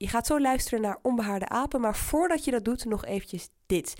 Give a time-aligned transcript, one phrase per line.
[0.00, 3.94] Je gaat zo luisteren naar Onbehaarde Apen, maar voordat je dat doet, nog eventjes dit.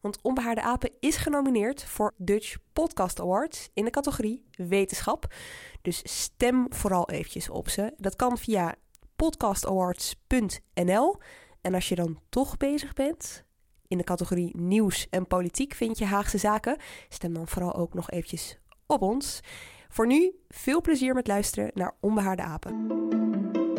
[0.00, 5.34] Want Onbehaarde Apen is genomineerd voor Dutch Podcast Awards in de categorie Wetenschap.
[5.82, 7.92] Dus stem vooral eventjes op ze.
[7.96, 8.74] Dat kan via
[9.16, 11.16] podcastawards.nl.
[11.60, 13.44] En als je dan toch bezig bent,
[13.88, 16.76] in de categorie Nieuws en Politiek vind je Haagse Zaken.
[17.08, 19.40] Stem dan vooral ook nog eventjes op ons.
[19.88, 23.71] Voor nu, veel plezier met luisteren naar Onbehaarde Apen.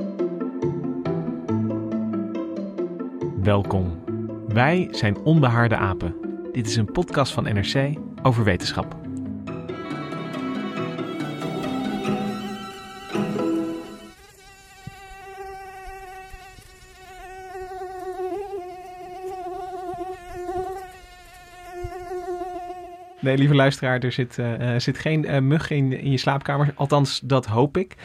[3.44, 4.04] Welkom.
[4.48, 6.16] Wij zijn Onbehaarde Apen.
[6.52, 9.03] Dit is een podcast van NRC over wetenschap.
[23.24, 26.72] Nee, lieve luisteraar, er zit, uh, zit geen uh, mug in, in je slaapkamer.
[26.76, 27.96] Althans, dat hoop ik.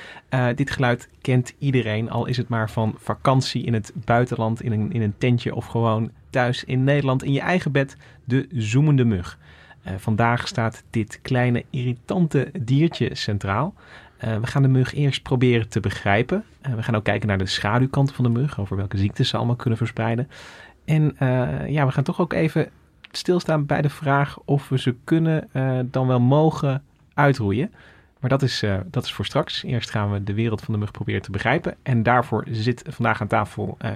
[0.55, 4.93] Dit geluid kent iedereen, al is het maar van vakantie in het buitenland, in een,
[4.93, 9.39] in een tentje of gewoon thuis in Nederland, in je eigen bed, de zoemende mug.
[9.97, 13.75] vandaag staat dit kleine irritante diertje centraal.
[14.19, 16.45] we gaan de mug eerst proberen te begrijpen.
[16.77, 19.57] we gaan ook kijken naar de schaduwkanten van de mug, over welke ziektes ze allemaal
[19.57, 20.29] kunnen verspreiden.
[20.85, 21.17] En
[21.69, 22.71] ja, we gaan toch ook even
[23.11, 26.83] stilstaan bij de vraag of we ze kunnen, uh, dan wel mogen
[27.15, 27.73] uitroeien.
[28.21, 29.63] Maar dat is, uh, dat is voor straks.
[29.63, 31.75] Eerst gaan we de wereld van de mug proberen te begrijpen.
[31.83, 33.91] En daarvoor zit vandaag aan tafel uh,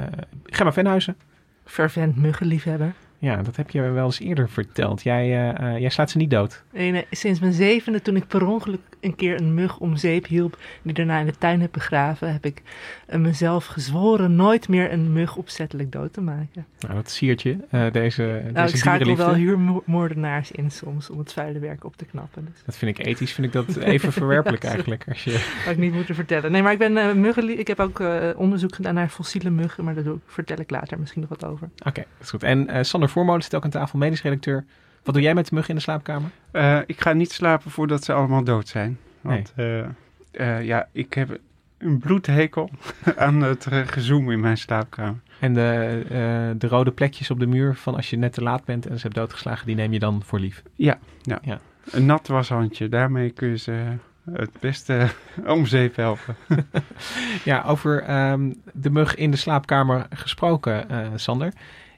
[0.45, 1.17] Gemma Venhuizen.
[1.65, 2.95] Vervent muggenliefhebber.
[3.23, 5.03] Ja, dat heb je wel eens eerder verteld.
[5.03, 6.63] Jij, uh, jij slaat ze niet dood.
[6.73, 10.27] Nee, nee, sinds mijn zevende, toen ik per ongeluk een keer een mug om zeep
[10.27, 12.63] hielp, die daarna in de tuin heb begraven, heb ik
[13.07, 16.67] mezelf gezworen nooit meer een mug opzettelijk dood te maken.
[16.79, 21.19] Nou, dat siert je, uh, deze Nou, deze ik schakel wel huurmoordenaars in soms om
[21.19, 22.45] het vuile werk op te knappen.
[22.45, 22.63] Dus.
[22.65, 25.05] Dat vind ik ethisch, vind ik dat even verwerpelijk eigenlijk.
[25.09, 25.61] Als je...
[25.65, 26.53] Had ik niet moeten vertellen.
[26.53, 29.85] Nee, maar ik ben uh, muggen, ik heb ook uh, onderzoek gedaan naar fossiele muggen,
[29.85, 31.69] maar daar vertel ik later misschien nog wat over.
[31.79, 32.43] Oké, okay, dat is goed.
[32.43, 34.65] En Sander Voormolen zit ook aan tafel, medisch redacteur.
[35.03, 36.31] Wat doe jij met de muggen in de slaapkamer?
[36.53, 38.99] Uh, ik ga niet slapen voordat ze allemaal dood zijn.
[39.21, 39.83] Want nee.
[39.83, 39.89] uh,
[40.33, 41.39] uh, ja, ik heb
[41.79, 42.71] een bloedhekel
[43.17, 45.21] aan het gezoem in mijn slaapkamer.
[45.41, 48.87] En de, de rode plekjes op de muur van als je net te laat bent
[48.87, 50.63] en ze hebben doodgeslagen, die neem je dan voor lief?
[50.75, 51.39] Ja, ja.
[51.43, 51.61] ja.
[51.91, 52.89] een nat washandje.
[52.89, 53.97] Daarmee kun je ze
[54.31, 55.09] het beste
[55.47, 56.37] om zeep helpen.
[57.45, 61.53] ja, over um, de mug in de slaapkamer gesproken, Sander.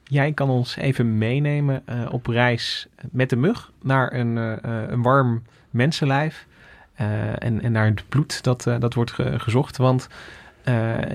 [0.04, 4.56] Jij kan ons even meenemen uh, op reis met de mug naar een, uh,
[4.88, 6.46] een warm mensenlijf.
[6.94, 9.76] En, en naar het bloed dat, dat wordt ge gezocht.
[9.76, 10.08] Want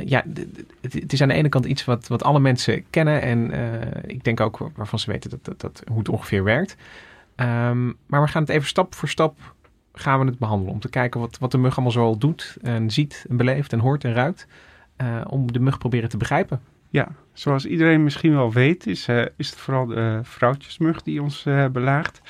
[0.05, 0.23] ja,
[0.81, 3.22] het, is aan de ene kant iets wat, wat alle mensen kennen.
[3.22, 3.51] En
[4.05, 6.75] ik denk ook waarvan ze weten dat, dat, dat, hoe het ongeveer werkt.
[7.35, 9.53] Um, maar we gaan het even stap voor stap
[9.94, 10.73] gaan we het behandelen.
[10.73, 13.79] Om te kijken wat, wat de mug allemaal zoal doet en ziet en beleeft en
[13.79, 14.47] hoort en ruikt.
[15.27, 16.61] om de mug proberen te begrijpen.
[16.89, 21.45] Ja, zoals iedereen misschien wel weet, is, uh, is het vooral de vrouwtjesmug die ons
[21.45, 22.22] uh, belaagt.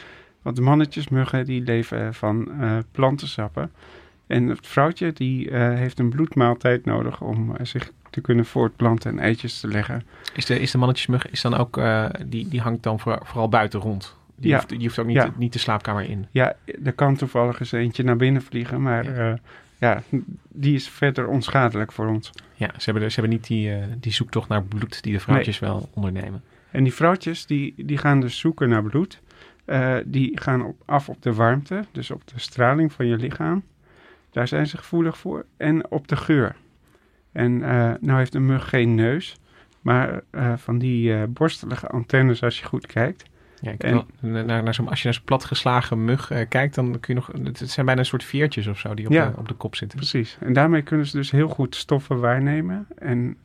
[0.42, 3.72] Want de mannetjesmuggen die leven van uh, plantensappen.
[4.28, 9.59] En het vrouwtje die heeft een bloedmaaltijd nodig om zich te kunnen voortplanten en eitjes
[9.59, 10.03] te leggen.
[10.34, 11.81] Is de, is de mannetjesmug is dan ook,
[12.26, 14.16] die, die hangt dan voor, vooral buiten rond?
[14.36, 14.56] Die, ja.
[14.56, 15.34] hoeft, die hoeft ook niet, ja.
[15.38, 16.28] niet de slaapkamer in?
[16.31, 19.16] Ja, er kan toevallig eens eentje naar binnen vliegen, maar...
[19.16, 19.40] Ja
[19.79, 20.03] ja,
[20.47, 22.31] die is verder onschadelijk voor ons.
[22.53, 25.59] Ja, ze hebben, ze hebben niet die, uh, die zoektocht naar bloed die de vrouwtjes
[25.59, 25.69] nee.
[25.69, 26.44] wel ondernemen.
[26.72, 29.22] En die vrouwtjes die, die gaan dus zoeken naar bloed.
[29.66, 33.63] Uh, die gaan op, af op de warmte, dus op de straling van je lichaam.
[34.29, 35.45] Daar zijn ze gevoelig voor.
[35.57, 36.56] En op de geur.
[37.31, 39.40] En uh, nou heeft een mug geen neus,
[39.81, 40.22] maar
[40.56, 43.23] van die borstelige antennes als je goed kijkt.
[43.61, 47.14] Ja, en, naar, naar zo, als je naar zo'n platgeslagen mug uh, kijkt, dan kun
[47.14, 47.32] je nog.
[47.44, 49.76] Het zijn bijna een soort veertjes of zo die op, ja, de, op de kop
[49.76, 49.97] zitten.
[49.97, 50.38] Precies.
[50.40, 52.88] En daarmee kunnen ze dus heel goed stoffen waarnemen.
[52.97, 53.38] En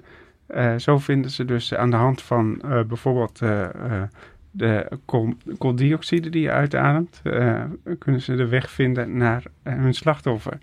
[0.48, 3.38] uh, zo vinden ze dus aan de hand van uh, bijvoorbeeld
[4.50, 4.98] de
[5.58, 7.22] kooldioxide die je uitademt,
[7.98, 10.58] kunnen ze de weg vinden naar hun slachtoffer.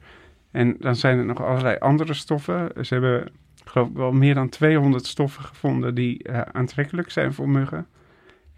[0.51, 2.86] En dan zijn er nog allerlei andere stoffen.
[2.86, 3.31] Ze hebben,
[3.65, 7.88] geloof ik, wel meer dan 200 stoffen gevonden die aantrekkelijk zijn voor muggen.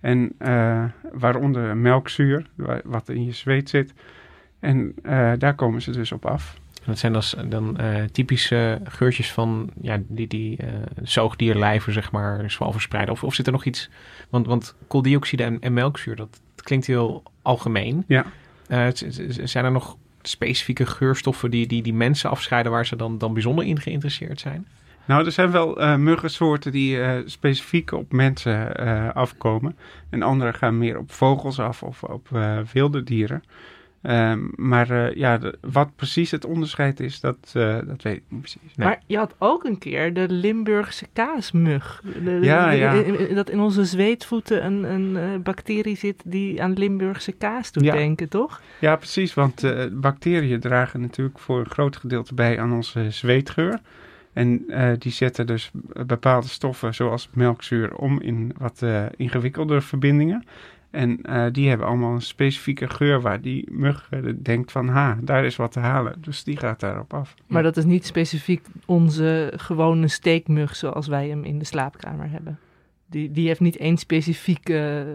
[0.04, 2.46] En uh, waaronder melkzuur,
[2.84, 3.94] wat in je zweet zit.
[4.60, 6.58] En uh, daar komen ze dus op af.
[6.86, 10.68] Dat zijn dan, dan eh, typische geurtjes van ja, die, die eh,
[11.02, 13.14] zoogdierlijven, zeg maar, zowel verspreiden.
[13.14, 13.90] Of, of zit er nog iets?
[14.30, 18.04] Want, want kooldioxide en, en melkzuur, dat, dat klinkt heel algemeen.
[18.08, 18.26] Ja.
[18.68, 18.88] Eh,
[19.44, 23.66] zijn er nog specifieke geurstoffen die, die, die mensen afscheiden waar ze dan, dan bijzonder
[23.66, 24.68] in geïnteresseerd zijn?
[25.08, 29.78] Nou, er zijn wel eh, muggensoorten die eh, specifiek op mensen eh, afkomen.
[30.10, 32.28] En andere gaan meer op vogels af of op
[32.74, 33.44] wilde dieren.
[34.02, 37.38] Ehm, maar ja, de- wat precies het onderscheid is, dat,
[37.88, 38.76] dat weet ik niet precies.
[38.76, 38.88] Nee.
[38.88, 42.02] Maar je had ook een keer de Limburgse kaasmug.
[42.04, 43.02] De- de- Ja, ja.
[43.34, 47.94] Dat in onze zweetvoeten een, een bacterie zit die aan Limburgse kaas doet Ja.
[47.94, 48.62] denken, toch?
[48.80, 53.80] Ja, precies, want bacteriën dragen natuurlijk voor een groot gedeelte bij aan onze zweetgeur.
[54.33, 55.71] En eh, die zetten dus
[56.06, 60.45] bepaalde stoffen, zoals melkzuur, om in wat eh ingewikkelder verbindingen.
[60.89, 64.09] En eh, die hebben allemaal een specifieke geur waar die mug
[64.41, 66.15] denkt van, ha, daar is wat te halen.
[66.21, 67.35] Dus die gaat daarop af.
[67.47, 72.59] Maar dat is niet specifiek onze gewone steekmug zoals wij hem in de slaapkamer hebben.
[73.06, 75.06] Die, die heeft niet één specifieke...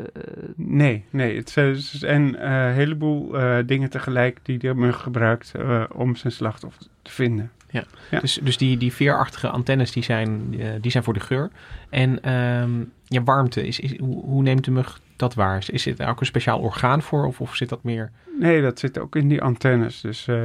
[0.57, 1.77] Nee, nee, het zijn
[2.15, 3.31] een eh, heleboel
[3.67, 5.53] dingen tegelijk die de mug gebruikt
[5.95, 7.51] om zijn slachtoffer te vinden.
[7.71, 7.85] Ja.
[8.21, 11.51] Dus, dus die, die veerachtige antennes, die zijn, eh, die zijn voor de geur.
[11.91, 15.59] En ehm, ja, warmte, is, is, hoe, neemt de mug dat waar?
[15.59, 18.11] Is, is het ook een speciaal orgaan voor of, of zit dat meer...
[18.39, 20.01] Nee, dat zit ook in die antennes.
[20.01, 20.45] Dus, eh,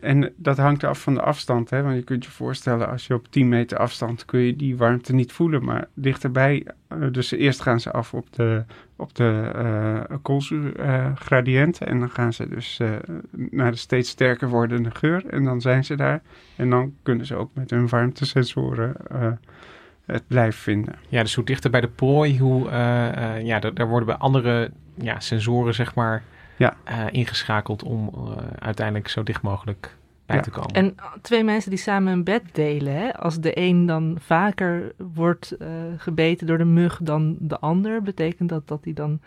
[0.00, 1.70] en dat hangt af van de afstand.
[1.70, 1.82] Hè?
[1.82, 5.14] Want je kunt je voorstellen, als je op 10 meter afstand kun je die warmte
[5.14, 5.64] niet voelen.
[5.64, 8.64] Maar dichterbij, eh, dus eerst gaan ze af op de,
[8.96, 11.78] op de eh koolzuurgradiënt.
[11.78, 12.90] en dan gaan ze dus eh,
[13.30, 15.26] naar de steeds sterker wordende geur.
[15.26, 16.22] En dan zijn ze daar.
[16.56, 19.32] En dan kunnen ze ook met hun warmtesensoren eh,
[20.12, 20.94] het blijven vinden.
[21.08, 22.68] Ja, dus hoe dichter bij de prooi, hoe...
[22.68, 26.22] eh, eh, ja, daar, daar worden bij andere ja, sensoren, zeg maar,
[26.58, 26.76] Ja.
[26.84, 29.96] eh, ingeschakeld om eh, uiteindelijk zo dicht mogelijk
[30.26, 30.42] bij Ja.
[30.42, 30.72] te komen.
[30.72, 33.14] En twee mensen die samen een bed delen, hè?
[33.16, 38.48] als de een dan vaker wordt eh, gebeten door de mug dan de ander, betekent
[38.48, 39.20] dat dat hij dan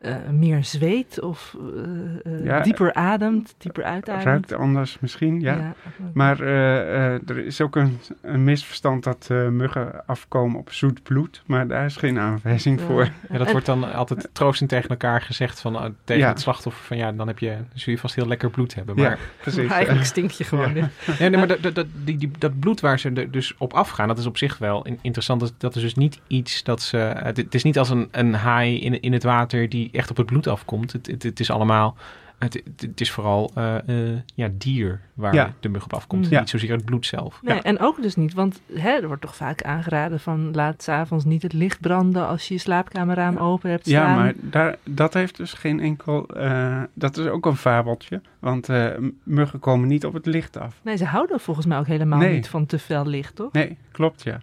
[0.00, 4.24] eh, meer zweet of eh, eh, Ja, dieper ademt, dieper uitademt?
[4.24, 5.74] Ruikt anders misschien, ja.
[6.12, 6.78] Maar eh,
[7.14, 11.42] eh, er is ook een, een misverstand dat eh, muggen afkomen op zoet bloed.
[11.46, 12.86] Maar daar is geen aanwijzing Ja.
[12.86, 13.04] voor.
[13.04, 16.28] Ja, dat En- wordt dan altijd troostend tegen elkaar gezegd van, tegen Ja.
[16.28, 18.96] het slachtoffer van ja, dan heb je, dan zul je vast heel lekker bloed hebben.
[18.96, 19.62] Ja, Maar, precies.
[19.66, 20.72] Maar eigenlijk stinkt je gewoon.
[20.72, 20.84] Nee,
[21.18, 24.18] nee, maar dat, dat, die, die, dat bloed waar ze er dus op afgaan, dat
[24.18, 25.40] is op zich wel in- interessant.
[25.40, 28.34] Dat, dat is dus niet iets dat ze, het, het is niet als een, een
[28.34, 30.92] haai in, in het water die echt op het bloed afkomt.
[30.92, 31.96] Het, het, het is allemaal,
[32.38, 35.52] het, het, is vooral eh, eh, ja, dier waar Ja.
[35.60, 36.28] de mug op afkomt.
[36.28, 36.40] Ja.
[36.40, 37.40] Niet zozeer het bloed zelf.
[37.42, 37.62] Nee, Ja.
[37.62, 41.42] en ook dus niet, want hè, er wordt toch vaak aangeraden van laat s'avonds niet
[41.42, 44.08] het licht branden als je je slaapkamerraam open hebt staan.
[44.10, 46.26] Ja, maar daar, dat heeft dus geen enkel...
[46.28, 48.20] eh, dat is ook een fabeltje.
[48.38, 48.86] Want eh,
[49.22, 50.80] muggen komen niet op het licht af.
[50.82, 52.34] Nee, ze houden volgens mij ook helemaal Nee.
[52.34, 53.52] niet van te fel licht, toch?
[53.52, 54.40] Nee, klopt ja.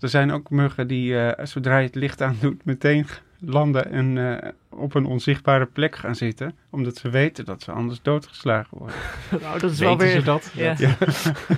[0.00, 3.06] Er zijn ook muggen die, eh, zodra je het licht aan doet, meteen
[3.40, 6.54] landen en eh, op een onzichtbare plek gaan zitten.
[6.70, 8.96] Omdat ze weten dat ze anders doodgeslagen worden.
[9.42, 10.18] Nou, dat is wel Weten weer...
[10.18, 10.50] ze dat?
[10.54, 10.74] Ja.
[10.78, 10.96] Ja.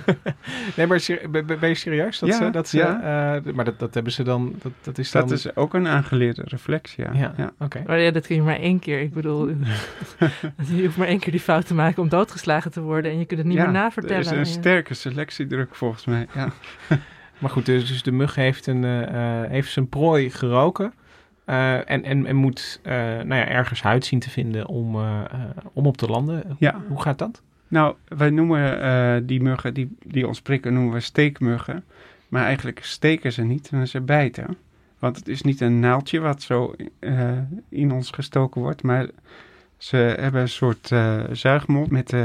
[0.77, 2.19] nee, maar ser- ben, je serieus?
[2.19, 2.95] Dat Ja, ze, dat ze, ja.
[3.45, 5.21] eh, maar dat, dat hebben ze dan, dat, dat is dan...
[5.21, 7.09] Dat is ook een aangeleerde reflex, ja.
[7.13, 7.51] Ja, ja.
[7.59, 7.83] oké.
[7.85, 9.01] Maar ja, dat kun je maar één keer.
[9.01, 9.47] Ik bedoel,
[10.75, 13.25] je hoeft maar één keer die fout te maken om doodgeslagen te worden en je
[13.25, 14.19] kunt het niet Ja, meer Er navertellen.
[14.19, 14.43] is een Ja.
[14.43, 16.27] sterke selectiedruk volgens mij.
[16.35, 16.49] Ja.
[17.37, 20.93] Maar goed, dus, dus de mug heeft, een, eh, eh, heeft zijn prooi geroken.
[21.45, 25.21] Eh, en, en, en moet eh, nou ja, ergens huid zien te vinden om, eh,
[25.73, 26.43] om op te landen.
[26.57, 26.81] Ja.
[26.87, 27.41] Hoe gaat dat?
[27.67, 31.83] Nou, wij noemen die muggen die, die ons prikken, noemen we steekmuggen.
[32.27, 34.57] Maar eigenlijk steken ze niet, en ze bijten.
[34.99, 36.75] Want het is niet een naaldje wat zo
[37.69, 39.07] in ons gestoken wordt, maar
[39.77, 42.15] ze hebben een soort eh, zuigmond met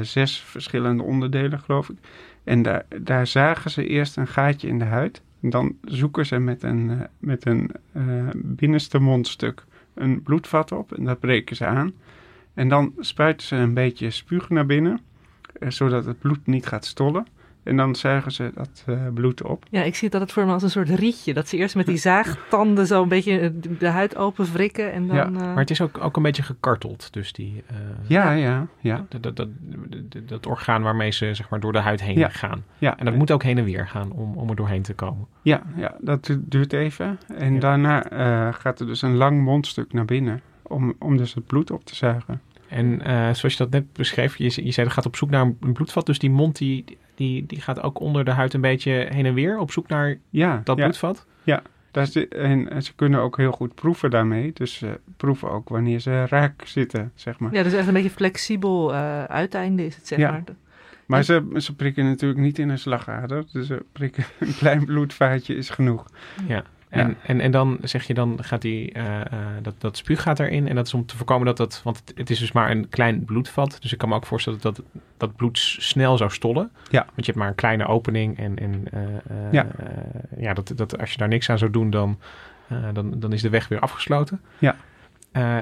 [0.00, 1.96] zes verschillende onderdelen, geloof ik.
[2.44, 5.22] En daar, daar zagen ze eerst een gaatje in de huid.
[5.40, 11.04] Dan zoeken ze met een, eh, met een eh, binnenste mondstuk een bloedvat op en
[11.04, 11.92] dat breken ze aan.
[12.54, 15.00] En dan spuiten ze een beetje spuug naar binnen,
[15.52, 17.26] eh, zodat het bloed niet gaat stollen.
[17.62, 19.64] En dan zuigen ze dat eh, bloed op.
[19.70, 21.34] Ja, ik zie het altijd voor me als een soort rietje.
[21.34, 25.06] Dat ze eerst met die zaagtanden zo een beetje de- de huid open wrikken en
[25.06, 25.16] dan...
[25.16, 27.12] Ja, eh, Maar het is ook, ook een beetje gekarteld.
[27.12, 27.76] Dus die, eh,
[28.06, 29.06] Ja, ja, ja.
[29.08, 29.48] dat, dat, dat,
[30.08, 32.28] dat, dat orgaan waarmee ze zeg maar, door de huid heen Ja.
[32.28, 32.64] gaan.
[32.78, 32.98] ja.
[32.98, 35.26] En dat moet ook heen en weer gaan om, om er doorheen te komen.
[35.42, 37.18] Ja, ja, dat du- duurt even.
[37.36, 37.60] En Ja.
[37.60, 41.70] daarna eh, gaat er dus een lang mondstuk naar binnen om, om dus het bloed
[41.70, 42.40] op te zuigen.
[42.68, 45.42] En eh, zoals je dat net beschreef, je, je zei dat gaat op zoek naar
[45.60, 46.06] een bloedvat.
[46.06, 46.84] Dus die mond die,
[47.20, 50.16] die, die gaat ook onder de huid een beetje heen en weer op zoek naar
[50.30, 50.82] Ja, dat ja.
[50.82, 51.26] bloedvat.
[51.92, 54.50] Daar zit, en, en ze kunnen ook heel goed proeven daarmee.
[54.52, 57.52] Dus ze proeven ook wanneer ze raak zitten, zeg maar.
[57.54, 60.30] Ja, dus echt een beetje flexibel eh, uiteinde is het, zeg Ja.
[60.30, 60.44] maar.
[61.06, 63.44] Maar ze, ze prikken natuurlijk niet in een slagader.
[63.52, 66.04] Dus ze prikken een klein bloedvaatje is genoeg.
[66.48, 66.62] Ja.
[66.90, 69.26] En, en, en dan zeg je, dan gaat die, eh, eh,
[69.62, 70.68] dat, dat spuug gaat erin.
[70.68, 72.88] En dat is om te voorkomen dat dat, want het, het is dus maar een
[72.88, 73.76] klein bloedvat.
[73.80, 74.82] Dus ik kan me ook voorstellen dat
[75.16, 76.70] dat bloed snel zou stollen.
[76.90, 77.04] Ja.
[77.04, 78.38] Want je hebt maar een kleine opening.
[78.38, 79.66] En, en eh, Ja.
[80.36, 82.18] ja, dat, dat, als je daar niks aan zou doen, dan,
[82.92, 84.40] dan, dan is de weg weer afgesloten.
[84.58, 84.76] Ja.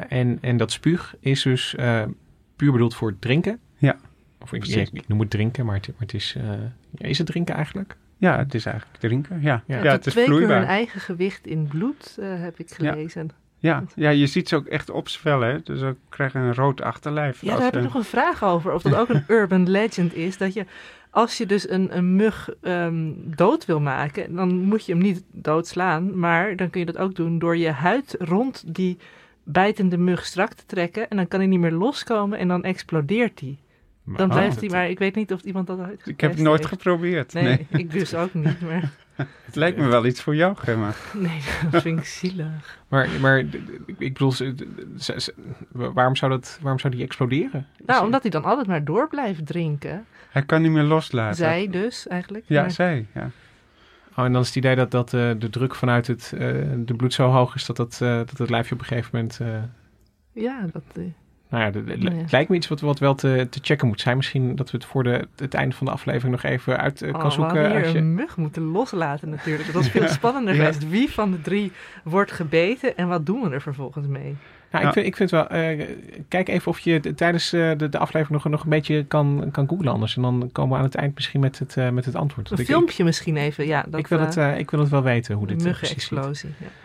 [0.09, 1.75] En, en dat spuug is dus
[2.57, 3.59] puur bedoeld voor het drinken.
[3.77, 3.97] Ja.
[4.41, 6.37] Of ik, ik noem het drinken, maar het, maar het is...
[6.97, 7.97] is het drinken eigenlijk?
[8.19, 9.41] Ja, het is eigenlijk drinken.
[9.41, 9.83] Ja, Ja.
[9.83, 9.93] ja.
[9.93, 13.31] het is twee keer hun eigen gewicht in bloed, eh, heb ik gelezen.
[13.61, 15.49] Ja, ja, je ziet ze ook echt opzwellen.
[15.49, 15.59] Hè?
[15.65, 17.43] Dus ze krijgen een rood achterlijf.
[17.43, 18.73] Ja, daar heb ik nog een vraag over.
[18.73, 20.37] Of dat ook een urban legend is.
[20.37, 20.67] Dat je,
[21.11, 25.23] als je dus een, een mug ehm, dood wil maken, dan moet je hem niet
[25.33, 26.19] doodslaan.
[26.19, 28.99] Maar dan kun je dat ook doen door je huid rond die
[29.43, 31.09] bijtende mug strak te trekken.
[31.09, 33.59] En dan kan hij niet meer loskomen en dan explodeert hij.
[34.17, 36.41] Dan Oh, blijft hij, maar ik weet niet of iemand dat ooit Ik heb het
[36.41, 36.73] nooit heeft.
[36.73, 37.33] geprobeerd.
[37.33, 37.67] Nee, Nee.
[37.71, 38.61] ik dus ook niet.
[38.61, 38.91] Maar
[39.45, 40.91] Het lijkt me wel iets voor jou, Gemma.
[41.15, 42.79] nee, dat vind ik zielig.
[42.89, 43.39] Maar, maar
[43.99, 44.33] ik bedoel,
[45.73, 47.67] waarom, zou dat, waarom zou die exploderen?
[47.87, 50.05] Nou, omdat hij dan altijd maar door blijft drinken.
[50.31, 51.37] Hij kan niet meer loslaten.
[51.37, 52.45] Zij dus eigenlijk.
[52.49, 53.07] Ja, Maar- zij.
[53.15, 53.31] Ja.
[54.17, 56.39] Oh, en dan is het idee dat, dat eh, de druk vanuit het eh,
[56.77, 59.41] de bloed zo hoog is dat, dat, eh, dat het lijfje op een gegeven moment...
[59.41, 59.49] eh,
[60.45, 60.99] ja dat...
[61.51, 64.17] nou ja, het lijkt me iets wat, wat wel te, te checken moet zijn.
[64.17, 67.09] Misschien dat we het voor de, het einde van de aflevering nog even uit eh,
[67.15, 67.71] Oh, kan we hadden zoeken.
[67.71, 69.65] hier Als je, een mug moeten loslaten natuurlijk.
[69.67, 70.61] Dat was veel spannender Ja.
[70.65, 70.89] geweest.
[70.89, 71.73] Wie van de drie
[72.05, 74.37] wordt gebeten en wat doen we er vervolgens mee?
[74.71, 74.89] Nou, Ja.
[74.89, 75.87] ik, vind, ik vind wel, eh,
[76.29, 79.69] kijk even of je tijdens eh, de, de aflevering nog, nog een beetje kan, kan
[79.69, 80.17] googlen anders.
[80.17, 82.51] En dan komen we aan het eind misschien met het, eh, met het antwoord.
[82.51, 83.67] Een ik, filmpje misschien even.
[83.67, 86.09] Ja, dat, ik, wil het, ik wil het wel weten hoe dit precies.
[86.09, 86.33] Ja.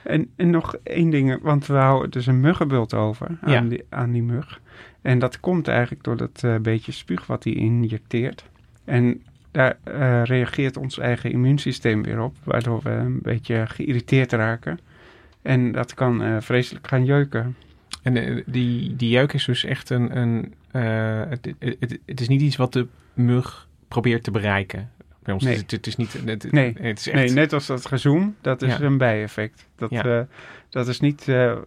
[0.03, 3.61] En, en nog één ding, want we houden dus een muggenbult over aan, Ja.
[3.61, 4.61] die, aan die mug.
[5.03, 8.45] En dat komt eigenlijk door dat eh, beetje spuug wat hij injecteert.
[8.85, 14.79] En daar eh, reageert ons eigen immuunsysteem weer op, waardoor we een beetje geïrriteerd raken.
[15.41, 17.55] En dat kan eh, vreselijk gaan jeuken.
[18.03, 20.17] En eh, die, die jeuk is dus echt een.
[20.17, 24.91] een eh, het, het, het is niet iets wat de mug probeert te bereiken.
[25.23, 25.53] Bij ons Nee.
[25.53, 26.13] is het, het is niet.
[26.25, 26.73] Het, Nee.
[26.81, 27.15] het is echt.
[27.17, 28.81] Nee, net als dat gezoem, dat is Ja.
[28.81, 29.67] een bijeffect.
[29.75, 30.03] Dat, Ja.
[30.03, 30.21] eh,
[30.69, 31.57] dat is niet, eh, eh,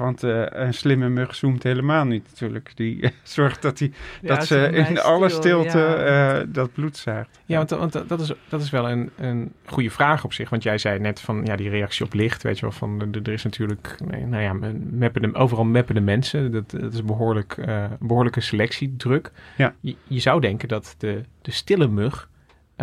[0.00, 2.72] want eh, een slimme mug zoomt helemaal niet natuurlijk.
[2.74, 3.92] Die zorgt dat, die,
[4.22, 6.38] Ja, dat ze in alle stil, stilte ja.
[6.40, 7.40] eh, dat bloed zaagt.
[7.46, 10.50] Ja, want, want dat, is, dat is wel een, een goede vraag op zich.
[10.50, 13.20] Want jij zei net van ja, die reactie op licht, weet je wel, van de-
[13.22, 14.52] er is natuurlijk, nee, nou ja,
[14.90, 16.52] meppen de, overal meppen de mensen.
[16.52, 19.30] Dat, dat is behoorlijk, eh, behoorlijke selectiedruk.
[19.56, 19.74] Ja.
[19.80, 22.28] Je, je zou denken dat de, de stille mug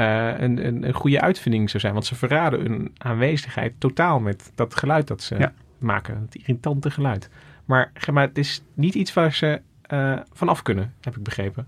[0.04, 1.94] een, een, een goede uitvinding zou zijn.
[1.94, 5.54] Want ze verraden hun aanwezigheid totaal met dat geluid dat ze Ja.
[5.78, 6.22] maken.
[6.22, 7.30] Het irritante geluid.
[7.66, 11.68] Maar, maar het is niet iets waar ze eh vanaf kunnen, heb ik begrepen.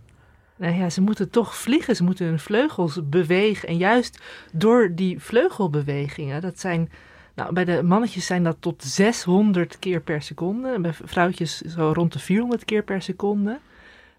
[0.56, 1.96] Nou ja, ze moeten toch vliegen.
[1.96, 3.68] Ze moeten hun vleugels bewegen.
[3.68, 4.22] En juist
[4.54, 6.90] door die vleugelbewegingen, dat zijn...
[7.36, 10.70] Nou, bij de mannetjes zijn dat tot 600 keer per seconde.
[10.74, 13.60] En bij vrouwtjes zo rond de 400 keer per seconde.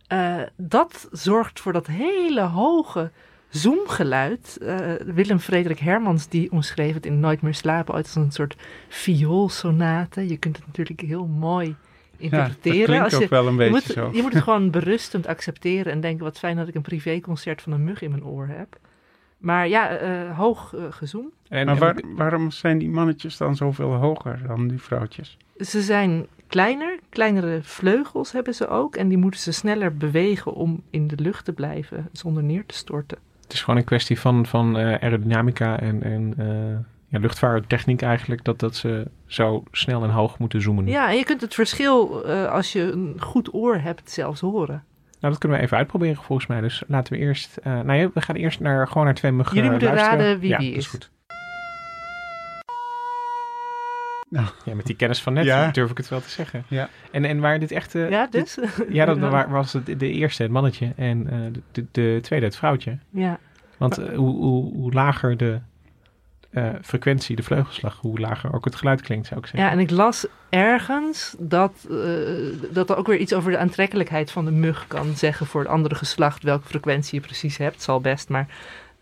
[0.06, 3.10] Eh, dat zorgt voor dat hele hoge
[3.56, 4.58] zoomgeluid.
[4.62, 4.78] Eh,
[5.14, 8.56] Willem Frederik Hermans die omschreef het in Nooit meer slapen ooit als een soort
[8.88, 10.28] vioolsonate.
[10.28, 12.84] Je kunt het natuurlijk heel mooi Ja, dat interpreteren.
[12.84, 14.10] klinkt als ook je, wel een je beetje moet, zo.
[14.12, 17.72] je moet het gewoon berustend accepteren en denken: wat fijn dat ik een privéconcert van
[17.72, 18.76] een mug in mijn oor heb.
[19.38, 21.32] Maar ja, eh, hoog eh gezoomd.
[21.48, 25.36] En, Maar waar- waarom zijn die mannetjes dan zoveel hoger dan die vrouwtjes?
[25.56, 28.96] Ze zijn kleiner, kleinere vleugels hebben ze ook.
[28.96, 32.74] En die moeten ze sneller bewegen om in de lucht te blijven zonder neer te
[32.74, 33.18] storten.
[33.52, 36.46] Het is gewoon een kwestie van, van eh, aerodynamica en, en eh,
[37.08, 38.44] ja, luchtvaarttechniek eigenlijk.
[38.44, 40.86] Dat, dat ze zo snel en hoog moeten zoomen.
[40.86, 44.84] Ja, en je kunt het verschil eh, als je een goed oor hebt zelfs horen.
[45.20, 46.60] Nou, dat kunnen we even uitproberen volgens mij.
[46.60, 47.56] Dus laten we eerst...
[47.56, 50.18] eh nou ja, we gaan eerst naar, gewoon naar twee muggen Jullie moeten luisteren.
[50.18, 50.90] raden wie ja, wie dat is is.
[50.90, 51.10] goed.
[54.32, 54.46] Nou.
[54.64, 55.70] Ja, met die kennis van net Ja.
[55.70, 56.64] durf ik het wel te zeggen.
[56.68, 56.88] Ja.
[57.10, 57.94] En, en waar dit echt...
[57.94, 58.58] eh, ja, dit- dus?
[58.98, 60.92] ja, dat waar- was het de eerste, het mannetje.
[60.96, 62.98] En eh, de, de, de tweede, het vrouwtje.
[63.10, 63.38] Ja.
[63.76, 65.58] Want eh, hoe, hoe, hoe lager de
[66.50, 69.64] eh, frequentie, de vleugelslag, hoe lager ook het geluid klinkt, zou ik zeggen.
[69.64, 71.96] ja, en ik las ergens dat, eh,
[72.70, 75.70] dat er ook weer iets over de aantrekkelijkheid van de mug kan zeggen voor het
[75.70, 77.82] andere geslacht, welke frequentie je precies hebt.
[77.82, 78.46] Zal best, maar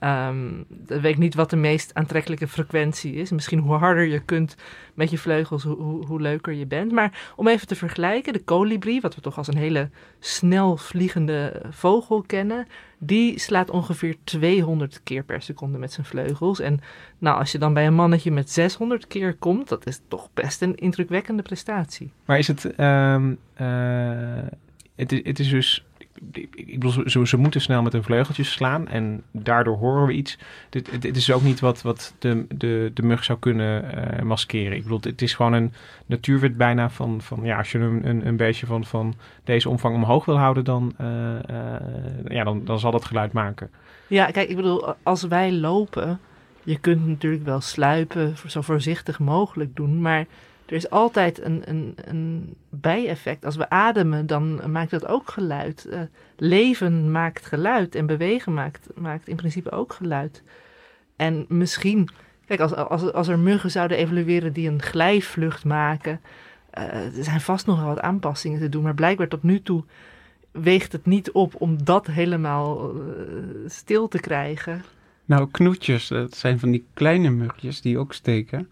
[0.00, 3.30] ehm ik weet niet wat de meest aantrekkelijke frequentie is.
[3.30, 4.56] Misschien hoe harder je kunt
[4.94, 6.92] met je vleugels, hoe, hoe, leuker je bent.
[6.92, 11.62] Maar om even te vergelijken, de kolibrie, wat we toch als een hele snel vliegende
[11.70, 12.66] vogel kennen,
[12.98, 16.60] die slaat ongeveer 200 keer per seconde met zijn vleugels.
[16.60, 16.80] En
[17.18, 20.62] nou, als je dan bij een mannetje met 600 keer komt, dat is toch best
[20.62, 22.12] een indrukwekkende prestatie.
[22.24, 23.68] Maar is het, ehm, eh,
[24.96, 25.84] het, het is dus,
[26.32, 30.38] ik bedoel, ze, ze moeten snel met hun vleugeltjes slaan en daardoor horen we iets.
[30.68, 34.76] Dit, dit is ook niet wat, wat de, de, de mug zou kunnen uh, maskeren.
[34.76, 35.72] Ik bedoel, het is gewoon een
[36.06, 40.24] natuurwet bijna van, van ja, als je een, een, een van, van deze omvang omhoog
[40.24, 41.06] wil houden, dan, uh,
[41.50, 41.74] uh,
[42.28, 43.70] ja, dan, dan zal dat geluid maken.
[44.06, 46.20] Ja, kijk, ik bedoel, als wij lopen,
[46.62, 50.26] je kunt natuurlijk wel sluipen, zo voorzichtig mogelijk doen, maar
[50.70, 53.44] er is altijd een, een, een bijeffect.
[53.44, 55.86] Als we ademen, dan maakt dat ook geluid.
[55.90, 56.00] Uh,
[56.36, 60.42] leven maakt geluid en bewegen maakt, maakt in principe ook geluid.
[61.16, 62.08] En misschien,
[62.46, 66.20] kijk, als, als, als er muggen zouden evolueren die een glijvlucht maken,
[66.78, 69.84] uh, er zijn vast nog wel wat aanpassingen te doen, maar blijkbaar tot nu toe
[70.50, 73.02] weegt het niet op om dat helemaal uh,
[73.66, 74.84] stil te krijgen.
[75.24, 78.68] Nou, knoetjes, dat zijn van die kleine mugjes die ook steken.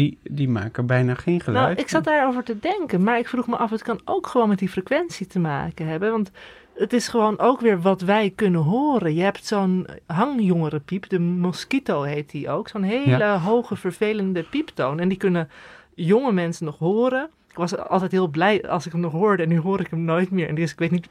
[0.00, 1.66] Die, die maken bijna geen geluid.
[1.66, 4.48] Nou, ik zat daarover te denken, maar ik vroeg me af, het kan ook gewoon
[4.48, 6.10] met die frequentie te maken hebben.
[6.10, 6.30] Want
[6.74, 9.14] het is gewoon ook weer wat wij kunnen horen.
[9.14, 12.68] Je hebt zo'n hangjongerenpiep, de mosquito heet die ook.
[12.68, 13.38] Zo'n hele ja.
[13.38, 15.00] hoge, vervelende pieptoon.
[15.00, 15.48] En die kunnen
[15.94, 17.30] jonge mensen nog horen.
[17.48, 20.04] Ik was altijd heel blij als ik hem nog hoorde en nu hoor ik hem
[20.04, 20.48] nooit meer.
[20.48, 21.08] En dus ik weet niet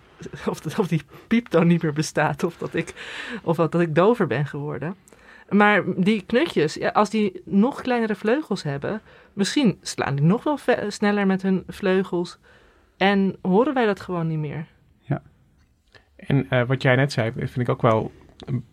[0.47, 2.93] of, de, of die pieptoon niet meer bestaat of dat ik,
[3.43, 4.95] of dat, dat ik dover ben geworden.
[5.49, 9.01] Maar die knutjes, ja, als die nog kleinere vleugels hebben,
[9.33, 12.39] misschien slaan die nog wel sneller met hun vleugels.
[12.97, 14.65] En horen wij dat gewoon niet meer.
[14.99, 15.21] Ja.
[16.15, 18.11] En uh, wat jij net zei, vind ik ook wel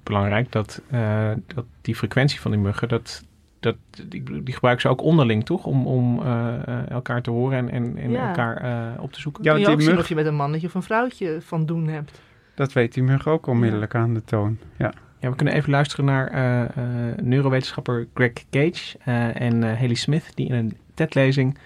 [0.02, 0.52] belangrijk.
[0.52, 3.24] Dat, uh, dat die frequentie van die muggen, dat,
[3.60, 5.64] dat, die, die gebruiken ze ook onderling, toch?
[5.64, 8.28] Om, om uh, elkaar te horen en, en, en ja.
[8.28, 9.44] elkaar op te zoeken.
[9.44, 11.88] Ja, Kun je ook zien of je met een mannetje of een vrouwtje van doen
[11.88, 12.20] hebt.
[12.54, 13.98] Dat weet die mug ook onmiddellijk ja.
[13.98, 14.92] aan de toon, ja.
[15.26, 20.24] Ja, we kunnen even luisteren naar uh, uh, neurowetenschapper Greg Cage uh, en Haley Smith,
[20.34, 21.58] die in een TED-lezing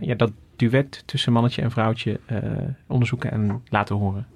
[0.00, 2.20] ja, dat duet tussen mannetje en vrouwtje
[2.86, 4.26] onderzoeken en laten horen.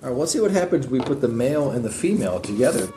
[0.00, 2.88] Alright, let's see what happens we put the male and the female together.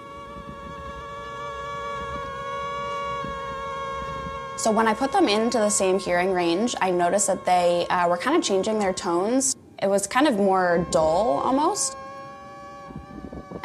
[4.56, 8.08] So when I put them into the same hearing range, I noticed that they uh,
[8.08, 9.56] were kind of changing their tones.
[9.82, 11.96] It was kind of more dull almost.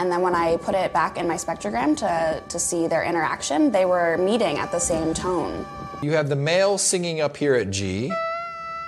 [0.02, 3.70] And then when I put it back in my spectrogram to, to see their interaction,
[3.70, 5.64] they were meeting at the same tone.
[6.02, 8.12] You have the male singing up here at G,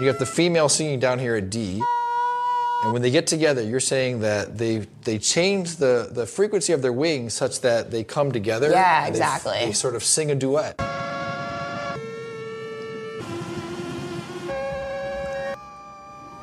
[0.01, 1.81] you have the female singing down here at D.
[2.83, 6.83] And when they get together, you're saying that they they change the, the frequency of
[6.83, 8.71] their wings such that they come together.
[8.71, 9.53] Yeah, exactly.
[9.53, 10.77] They, they sort of sing a duet.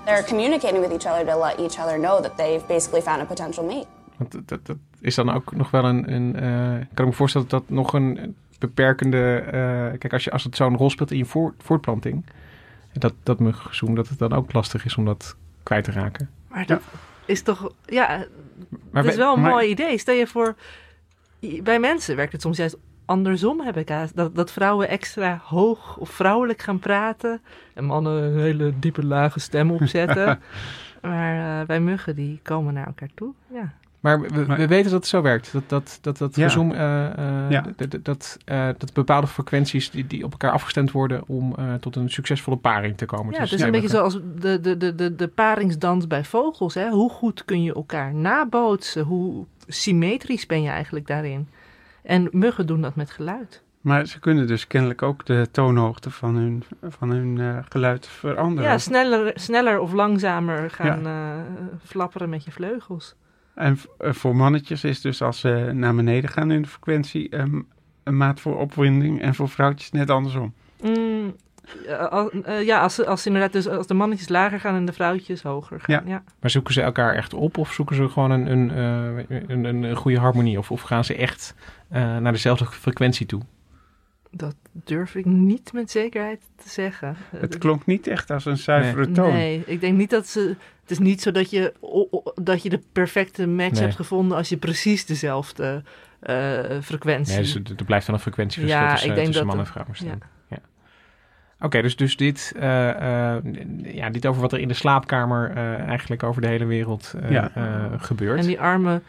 [0.06, 3.26] They're communicating with each other to let each other know that they've basically found a
[3.26, 3.88] potential mate.
[4.22, 6.14] Want dat, dat is dan ook nog wel een.
[6.14, 9.44] een uh, kan ik me voorstellen dat dat nog een beperkende.
[9.46, 9.52] Uh,
[10.00, 12.26] kijk, als, je, als het zo'n rol speelt in je voor, voortplanting.
[12.94, 16.30] Dat, dat muggenzoen, dat het dan ook lastig is om dat kwijt te raken.
[16.48, 17.00] Maar dat ja.
[17.26, 17.72] is toch.
[17.86, 18.26] Ja,
[18.92, 19.98] maar dat is wel een maar, mooi idee.
[19.98, 20.56] Stel je voor.
[21.64, 26.10] Bij mensen werkt het soms juist andersom, heb ik dat, dat vrouwen extra hoog of
[26.10, 27.42] vrouwelijk gaan praten.
[27.74, 30.40] En mannen een hele diepe, lage stem opzetten.
[31.02, 33.34] maar uh, bij muggen, die komen naar elkaar toe.
[33.54, 33.74] Ja.
[34.02, 35.52] Maar we, we, weten dat het zo werkt.
[35.52, 36.44] Dat, dat, dat, dat ja.
[36.44, 37.66] gezoom, uh, uh, ja.
[38.02, 42.58] dat, uh, dat bepaalde frequenties die, die op elkaar afgestemd worden om tot een succesvolle
[42.58, 43.34] paring te komen.
[43.34, 46.74] Ja, dus het is een beetje zoals de, de, de, de, de paringsdans bij vogels.
[46.74, 46.90] Hè?
[46.90, 49.04] Hoe goed kun je elkaar nabootsen?
[49.04, 51.48] Hoe symmetrisch ben je eigenlijk daarin?
[52.04, 53.62] En muggen doen dat met geluid.
[53.82, 58.72] Maar ze kunnen dus kennelijk ook de toonhoogte van hun, van hun geluid veranderen.
[58.72, 61.46] Ja, sneller, sneller of langzamer gaan ja.
[61.84, 63.16] flapperen met je vleugels.
[63.56, 67.68] En eh, voor mannetjes is dus als ze naar beneden gaan in de frequentie um,
[68.04, 70.54] een maat voor opwinding en voor vrouwtjes net andersom.
[70.84, 71.36] Mm,
[71.88, 75.80] uh, ja, als, als, inderdaad dus als de mannetjes lager gaan en de vrouwtjes hoger
[75.80, 75.96] gaan.
[76.06, 76.12] Ja.
[76.12, 76.24] ja.
[76.40, 79.84] Maar zoeken ze elkaar echt op of zoeken ze gewoon een, een, uh, een, een,
[79.84, 80.58] een, goede harmonie?
[80.58, 81.56] Of, of gaan ze echt
[81.90, 83.42] naar dezelfde frequentie toe?
[84.32, 87.16] Dat durf ik niet met zekerheid te zeggen.
[87.36, 89.14] Het klonk niet echt als een zuivere nee.
[89.14, 89.34] toon.
[89.34, 90.56] Nee, ik denk niet dat ze.
[90.82, 91.74] Het is niet zo dat je,
[92.36, 93.82] dat je de perfecte match nee.
[93.82, 95.84] hebt gevonden als je precies dezelfde
[96.24, 97.34] uh, frequentie.
[97.34, 99.72] Nee, dus er blijft dan een frequentieverschil ja, tussen, ik denk tussen dat man en
[99.72, 99.86] vrouw.
[99.94, 100.18] Ja.
[100.48, 100.58] ja.
[101.56, 103.36] Oké, okay, dus, dus dit, uh, uh,
[103.84, 105.52] ja, dit over wat er in de slaapkamer
[105.88, 107.52] eigenlijk over de hele wereld ja.
[107.98, 108.40] gebeurt.
[108.40, 109.02] En die arme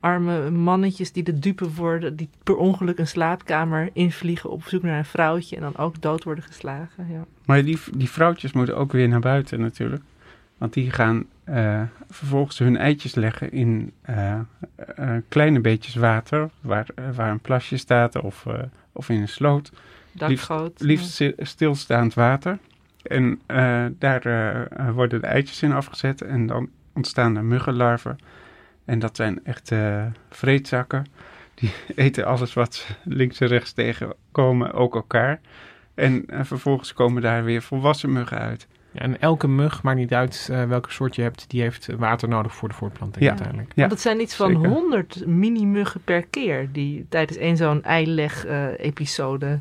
[0.00, 4.98] arme mannetjes die de dupe worden, die per ongeluk een slaapkamer invliegen op zoek naar
[4.98, 7.06] een vrouwtje en dan ook dood worden geslagen.
[7.10, 7.24] Ja.
[7.44, 10.02] Maar die, die vrouwtjes moeten ook weer naar buiten natuurlijk.
[10.58, 14.38] Want die gaan uh, vervolgens hun eitjes leggen in uh,
[14.98, 18.46] uh, kleine beetjes water, waar, waar een plasje staat of,
[18.92, 19.72] of in een sloot.
[20.12, 20.80] Dakgoot.
[20.80, 22.58] Liefst, liefst stilstaand water.
[23.02, 23.40] En
[23.98, 24.22] daar
[24.94, 28.18] worden de eitjes in afgezet en dan ontstaan er muggenlarven.
[28.90, 31.06] En dat zijn echt uh, vreedzakken.
[31.54, 31.72] Die
[32.06, 35.40] eten alles wat links en rechts tegenkomen, ook elkaar.
[35.94, 38.66] En vervolgens komen daar weer volwassen muggen uit.
[38.90, 42.28] Ja, en elke mug, maakt niet uit uh, welke soort je hebt, die heeft water
[42.28, 43.30] nodig voor de voortplanting ja.
[43.30, 43.68] uiteindelijk.
[43.68, 44.66] Ja, Want het zijn iets van.
[44.66, 49.52] 100 mini-muggen per keer die tijdens één zo'n eileg-episode uh,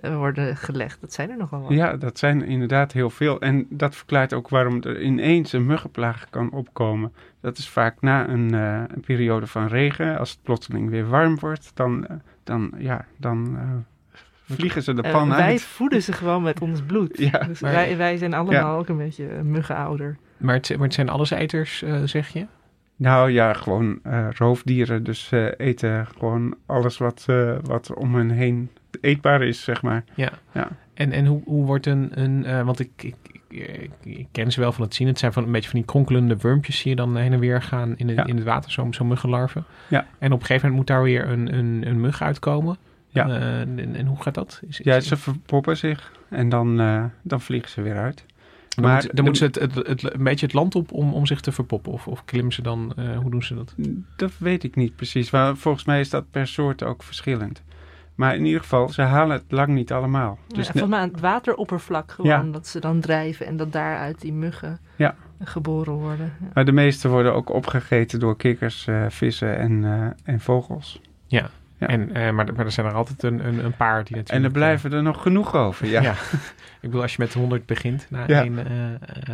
[0.00, 1.00] worden gelegd.
[1.00, 1.72] Dat zijn er nogal wat.
[1.72, 3.40] Ja, dat zijn inderdaad heel veel.
[3.40, 7.12] En dat verklaart ook waarom er ineens een muggenplaag kan opkomen.
[7.40, 10.18] Dat is vaak na een, uh, een periode van regen.
[10.18, 12.06] Als het plotseling weer warm wordt, dan,
[12.44, 13.58] dan, ja, dan
[14.44, 15.44] vliegen ze de pan uh, uit.
[15.44, 17.18] Wij voeden ze gewoon met ons bloed.
[17.18, 18.74] Ja, dus maar, wij, wij zijn allemaal ja.
[18.74, 20.16] ook een beetje muggenouder.
[20.36, 22.46] Maar het, maar het zijn alleseters, uh, zeg je?
[22.96, 25.04] Nou ja, gewoon uh, roofdieren.
[25.04, 27.26] Dus uh, eten gewoon alles wat,
[27.62, 30.04] wat om hen heen eetbaar is, zeg maar.
[30.14, 30.30] Ja.
[30.52, 30.68] ja.
[30.94, 32.10] En, en hoe, hoe wordt een...
[32.20, 33.14] een want ik, ik,
[33.48, 35.06] ik, ik, ken ze wel van het zien.
[35.06, 37.62] Het zijn van een beetje van die kronkelende wurmpjes zie je dan heen en weer
[37.62, 38.26] gaan in, de, ja.
[38.26, 38.70] in het water.
[38.70, 39.64] Zo'n zo muggenlarven.
[39.88, 40.06] Ja.
[40.18, 42.76] En op een gegeven moment moet daar weer een, een, een mug uitkomen.
[43.12, 43.28] Ja.
[43.28, 44.62] Uh, en, en, hoe gaat dat?
[44.68, 48.24] Is, ja, ze verpoppen zich en dan, uh, dan vliegen ze weer uit.
[48.68, 51.14] Dan maar moet, dan moeten ze het, het, het, een beetje het land op om,
[51.14, 51.92] om zich te verpoppen?
[51.92, 53.74] Of, of klimmen ze dan, uh, hoe doen ze dat?
[54.16, 55.30] Dat weet ik niet precies.
[55.30, 57.62] Maar volgens mij is dat per soort ook verschillend.
[58.20, 60.38] Maar in ieder geval, ze halen het lang niet allemaal.
[60.46, 62.52] Dus ja, volgens mij aan het wateroppervlak gewoon, ja.
[62.52, 65.14] dat ze dan drijven en dat daaruit die muggen ja.
[65.42, 66.32] geboren worden.
[66.40, 66.46] Ja.
[66.54, 71.00] Maar de meeste worden ook opgegeten door kikkers, uh, vissen en, uh, en vogels.
[71.26, 71.86] Ja, ja.
[71.86, 74.30] En, uh, maar, maar er zijn er altijd een, een, een paar die natuurlijk...
[74.30, 76.02] En er blijven er nog genoeg over, ja.
[76.02, 76.12] ja.
[76.82, 78.42] Ik bedoel, als je met 100 begint na, ja.
[78.42, 78.64] één, uh,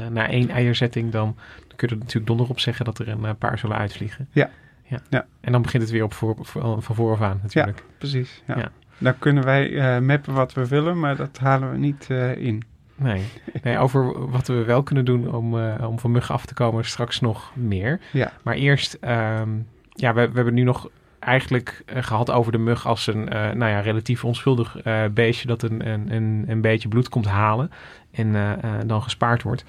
[0.02, 1.36] uh, na één eierzetting, dan,
[1.68, 4.28] dan kun je er natuurlijk donder op zeggen dat er een paar zullen uitvliegen.
[4.32, 4.50] Ja.
[4.86, 4.98] Ja.
[5.08, 5.26] ja.
[5.40, 7.78] En dan begint het weer op voor, voor, van vooraf aan natuurlijk.
[7.78, 8.42] Ja, precies.
[8.46, 8.58] Ja.
[8.58, 8.70] ja.
[8.98, 12.62] Dan kunnen wij uh, mappen wat we willen, maar dat halen we niet in.
[12.94, 13.22] Nee.
[13.62, 17.20] nee, over wat we wel kunnen doen om, om van muggen af te komen straks
[17.20, 18.00] nog meer.
[18.12, 18.32] Ja.
[18.42, 23.06] Maar eerst, um, ja, we, we hebben nu nog eigenlijk gehad over de mug als
[23.06, 24.76] een nou ja, relatief onschuldig
[25.12, 27.70] beestje dat een, een, een, een, beetje bloed komt halen
[28.10, 29.64] en dan gespaard wordt.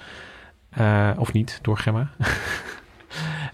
[1.17, 2.09] of niet, door Gemma.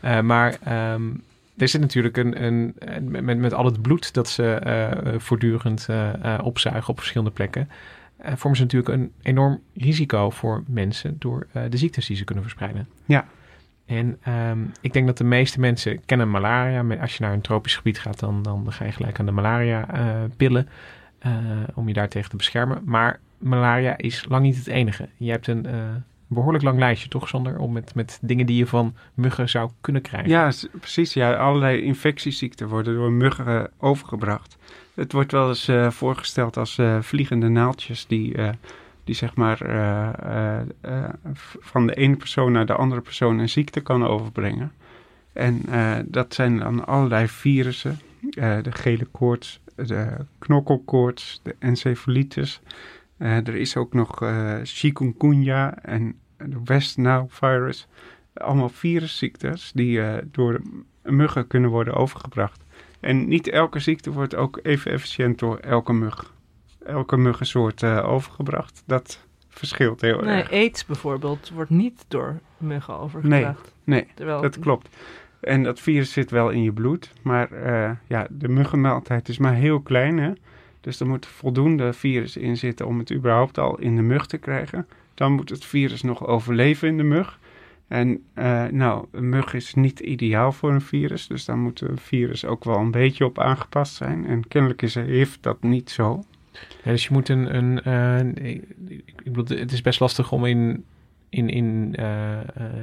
[0.21, 0.55] maar
[0.93, 1.23] um,
[1.63, 2.75] er zit natuurlijk een, een,
[3.25, 5.87] met, met al het bloed dat ze voortdurend
[6.41, 7.69] opzuigen op verschillende plekken.
[8.23, 12.87] vormen ze natuurlijk een enorm risico voor mensen door de ziektes die ze kunnen verspreiden.
[13.05, 13.25] Ja.
[13.85, 16.97] En um, ik denk dat de meeste mensen kennen malaria.
[17.01, 20.67] Als je naar een tropisch gebied gaat, dan, dan ga je gelijk aan de malaria-pillen.
[20.67, 20.71] Uh,
[21.25, 22.81] uh, om je daartegen te beschermen.
[22.85, 25.09] Maar malaria is lang niet het enige.
[25.17, 25.73] Je hebt een uh,
[26.33, 27.57] behoorlijk lang lijstje, toch Sander?
[27.57, 30.29] Om met, met dingen die je van muggen zou kunnen krijgen.
[30.29, 31.13] Ja, precies.
[31.13, 34.57] Ja, allerlei infectieziekten worden door muggen overgebracht.
[34.93, 38.35] Het wordt wel eens uh, voorgesteld als uh, vliegende naaldjes die
[39.03, 39.57] die zeg maar
[41.59, 44.71] van de ene persoon naar de andere persoon een ziekte kan overbrengen.
[45.33, 45.61] En
[46.05, 50.07] dat zijn dan allerlei virussen, de gele koorts, de
[50.39, 52.61] knokkelkoorts, de encefalitis.
[53.17, 54.23] er is ook nog
[54.63, 57.87] chikungunya en de West Nile virus.
[58.33, 60.01] Allemaal virusziektes die
[60.31, 60.61] door
[61.03, 62.63] muggen kunnen worden overgebracht.
[62.99, 66.33] En niet elke ziekte wordt ook even efficiënt door elke mug
[66.85, 68.83] elke muggensoort uh, overgebracht.
[68.85, 70.51] Dat verschilt heel nee, erg.
[70.51, 73.73] aids bijvoorbeeld wordt niet door muggen overgebracht.
[73.83, 74.41] Nee, nee Terwijl...
[74.41, 74.95] dat klopt.
[75.39, 77.11] En dat virus zit wel in je bloed.
[77.21, 80.17] Maar uh, ja, de muggenmaaltijd is maar heel klein.
[80.17, 80.31] Hè?
[80.81, 84.37] Dus er moet voldoende virus in zitten om het überhaupt al in de mug te
[84.37, 84.87] krijgen.
[85.13, 87.39] Dan moet het virus nog overleven in de mug.
[87.87, 91.27] En uh, nou, een mug is niet ideaal voor een virus.
[91.27, 94.25] Dus daar moet een virus ook wel een beetje op aangepast zijn.
[94.25, 96.23] En kennelijk is heeft dat niet zo.
[96.83, 97.55] Ja, dus je moet een.
[97.55, 98.57] een uh,
[99.15, 100.85] ik, bedoel, het is best lastig om in,
[101.29, 102.37] in, in, uh,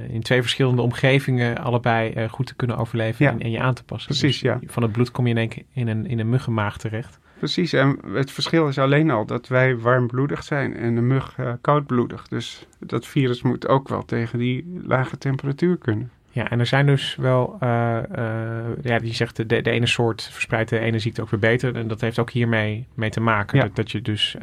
[0.09, 3.33] in twee verschillende omgevingen allebei goed te kunnen overleven ja.
[3.33, 4.09] en, en, je aan te passen.
[4.09, 4.59] Precies, dus ja.
[4.66, 7.19] Van het bloed kom je in, een, in, een, in een muggenmaag terecht.
[7.40, 12.29] Precies, en het verschil is alleen al dat wij warmbloedig zijn en de mug koudbloedig.
[12.29, 16.11] Dus dat virus moet ook wel tegen die lage temperatuur kunnen.
[16.31, 20.22] Ja, en er zijn dus wel, uh, uh, ja, die zegt de, de ene soort
[20.22, 21.76] verspreidt de ene ziekte ook weer beter.
[21.76, 23.59] En dat heeft ook hiermee mee te maken.
[23.59, 23.64] Ja.
[23.64, 24.37] Dat, dat je dus,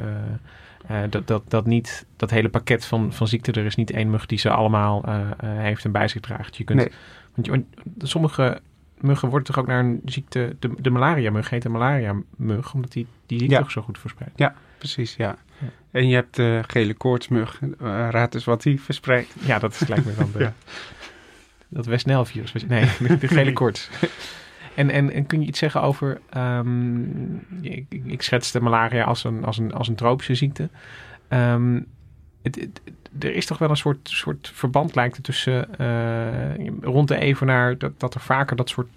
[0.91, 4.09] uh, dat, dat, dat niet, dat hele pakket van, van ziekten, er is niet één
[4.09, 5.03] mug die ze allemaal
[5.43, 6.57] heeft en bij zich draagt.
[6.57, 6.91] Je kunt, nee.
[7.35, 8.59] want je, sommige
[9.01, 13.07] muggen worden toch ook naar een ziekte, de, de malaria-mug heet een malaria-mug, omdat die,
[13.25, 13.61] die ziekte Ja.
[13.61, 14.33] ook zo goed verspreidt.
[14.39, 15.35] Ja, precies, ja.
[15.59, 15.67] Ja.
[15.91, 17.59] En je hebt de gele koortsmug.
[17.61, 17.73] Uh,
[18.09, 19.33] raad eens wat die verspreidt.
[19.39, 20.53] Ja, dat lijkt me dan de, Ja.
[21.67, 22.53] dat West-Nile-virus.
[22.67, 23.89] Nee, de, de gele koorts.
[24.75, 26.21] En, en, en kun je iets zeggen over...
[26.29, 27.01] ehm,
[27.61, 30.69] ik, ik schetste malaria als een, als een, als een tropische ziekte.
[31.27, 31.79] Ehm,
[32.55, 32.81] het,
[33.19, 37.77] er is toch wel een soort, soort verband lijkt het tussen eh, rond de evenaar
[37.77, 38.87] dat, dat er vaker dat soort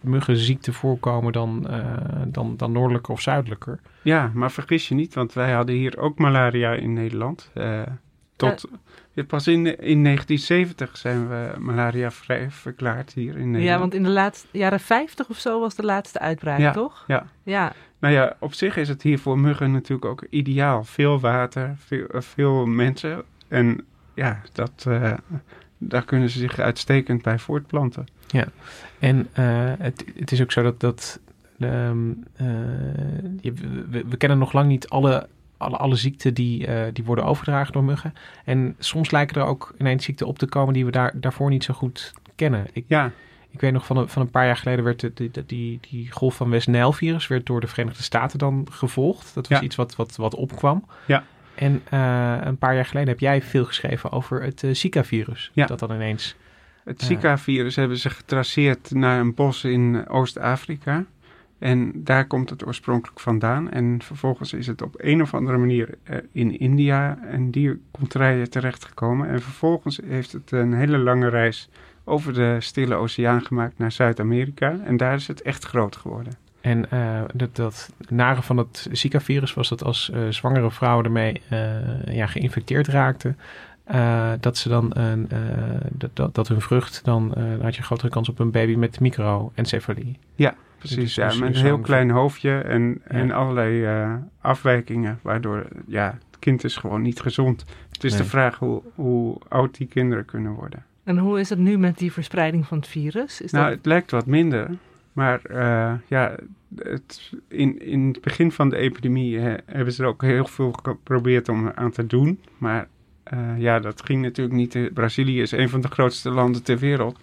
[0.00, 1.84] muggenziekten voorkomen dan, eh,
[2.26, 3.80] dan, dan noordelijker of zuidelijker.
[4.02, 7.50] Ja, maar vergis je niet, want wij hadden hier ook malaria in Nederland.
[8.50, 8.70] Tot,
[9.12, 13.64] ja, pas in, in 1970 zijn we malaria-vrij verklaard hier in Nederland.
[13.64, 17.04] Ja, want in de laatste jaren 50 of zo was de laatste uitbraak, Ja, toch?
[17.06, 17.26] ja.
[17.42, 20.84] Ja, Nou ja, op zich is het hier voor muggen natuurlijk ook ideaal.
[20.84, 23.22] Veel water, veel, eh, veel mensen.
[23.48, 25.12] En ja, dat, eh,
[25.78, 28.04] daar kunnen ze zich uitstekend bij voortplanten.
[28.98, 31.20] En eh, het, het is ook zo dat, dat
[31.58, 32.46] ehm, eh,
[33.40, 33.52] je-
[33.90, 35.28] we, we kennen nog lang niet alle,
[35.64, 38.14] alle, alle ziekten die, eh, die worden overgedragen door muggen.
[38.44, 41.64] En soms lijken er ook ineens ziekten op te komen die we daar, daarvoor niet
[41.64, 42.66] zo goed kennen.
[42.72, 43.10] Ik, Ja,
[43.50, 46.10] ik weet nog van een, van een paar jaar geleden werd de, die, die, die
[46.10, 49.34] golf van West Nile virus werd door de Verenigde Staten dan gevolgd.
[49.34, 49.64] Dat was Ja.
[49.64, 50.84] iets wat, wat, wat opkwam.
[51.06, 51.24] Ja.
[51.54, 55.50] En eh, een paar jaar geleden heb jij veel geschreven over het eh, Zika-virus.
[55.52, 55.66] Ja.
[55.66, 56.34] Dat dan ineens...
[56.84, 57.02] het.
[57.02, 61.04] Zika-virus hebben ze getraceerd naar een bos in Oost-Afrika.
[61.58, 63.70] En daar komt het oorspronkelijk vandaan.
[63.70, 68.50] En vervolgens is het op een of andere manier eh, in India en die contraien
[68.50, 69.28] terechtgekomen.
[69.28, 71.68] En vervolgens heeft het een hele lange reis
[72.04, 74.78] over de Stille Oceaan gemaakt naar Zuid-Amerika.
[74.84, 76.32] En daar is het echt groot geworden.
[76.60, 81.42] En eh, dat, dat nare van het Zika-virus was dat als eh, zwangere vrouwen ermee
[82.04, 83.38] ja, geïnfecteerd raakten,
[83.84, 85.38] eh, dat ze dan een, eh,
[85.92, 88.50] dat, dat, dat hun vrucht dan, eh, dan had je een grotere kans op een
[88.50, 90.18] baby met microencefalie.
[90.78, 93.34] Precies, Dus- ja, met een heel klein hoofdje en, en Ja.
[93.34, 97.64] allerlei eh, afwijkingen, waardoor ja, het kind is gewoon niet gezond.
[97.92, 98.20] Het is Nee.
[98.22, 100.84] de vraag hoe, hoe oud die kinderen kunnen worden.
[101.04, 103.40] en hoe is het nu met die verspreiding van het virus?
[103.40, 103.74] Is Nou, dat...
[103.76, 104.70] het lijkt wat minder,
[105.12, 106.34] maar eh, ja,
[106.76, 111.48] het, in, in het begin van de epidemie hebben ze er ook heel veel geprobeerd
[111.48, 112.40] om aan te doen.
[112.58, 112.88] Maar
[113.24, 114.74] eh, ja, dat ging natuurlijk niet.
[114.74, 117.18] Eh, Brazilië is een van de grootste landen ter wereld.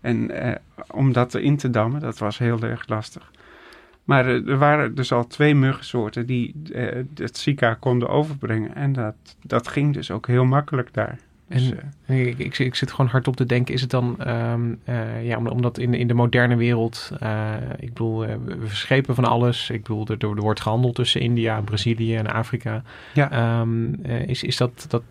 [0.00, 0.54] En eh,
[0.90, 3.30] om dat in te dammen, dat was heel erg lastig.
[4.04, 6.54] Maar er waren dus al twee muggensoorten die
[7.14, 8.74] het Zika konden overbrengen.
[8.74, 11.18] En dat, dat ging dus ook heel makkelijk daar.
[11.52, 14.14] Dus, En- eh, Ik, ik, ik zit gewoon hard op te denken, is het dan,
[14.20, 18.66] ehm, eh, ja, om- omdat in, in de moderne wereld, eh, ik bedoel, eh, we
[18.66, 19.70] verschepen van alles.
[19.70, 22.82] Ik bedoel, er, er wordt gehandeld tussen India, Brazilië en Afrika.
[23.14, 23.30] Ja.
[23.30, 25.02] Ehm, eh, is is dat, dat,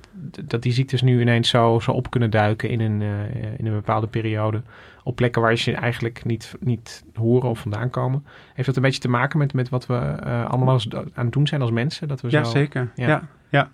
[0.45, 3.73] dat die ziektes nu ineens zo, zo op kunnen duiken in een, eh, in een
[3.73, 4.62] bepaalde periode,
[5.04, 8.25] op plekken waar je ze eigenlijk niet, niet horen of vandaan komen?
[8.54, 11.34] Heeft dat een beetje te maken met, met wat we eh, allemaal als, aan het
[11.34, 12.08] doen zijn als mensen?
[12.08, 12.89] Dat we Ja, zo, zeker.
[12.95, 13.08] ja.
[13.08, 13.28] Ja.
[13.52, 13.69] Ja,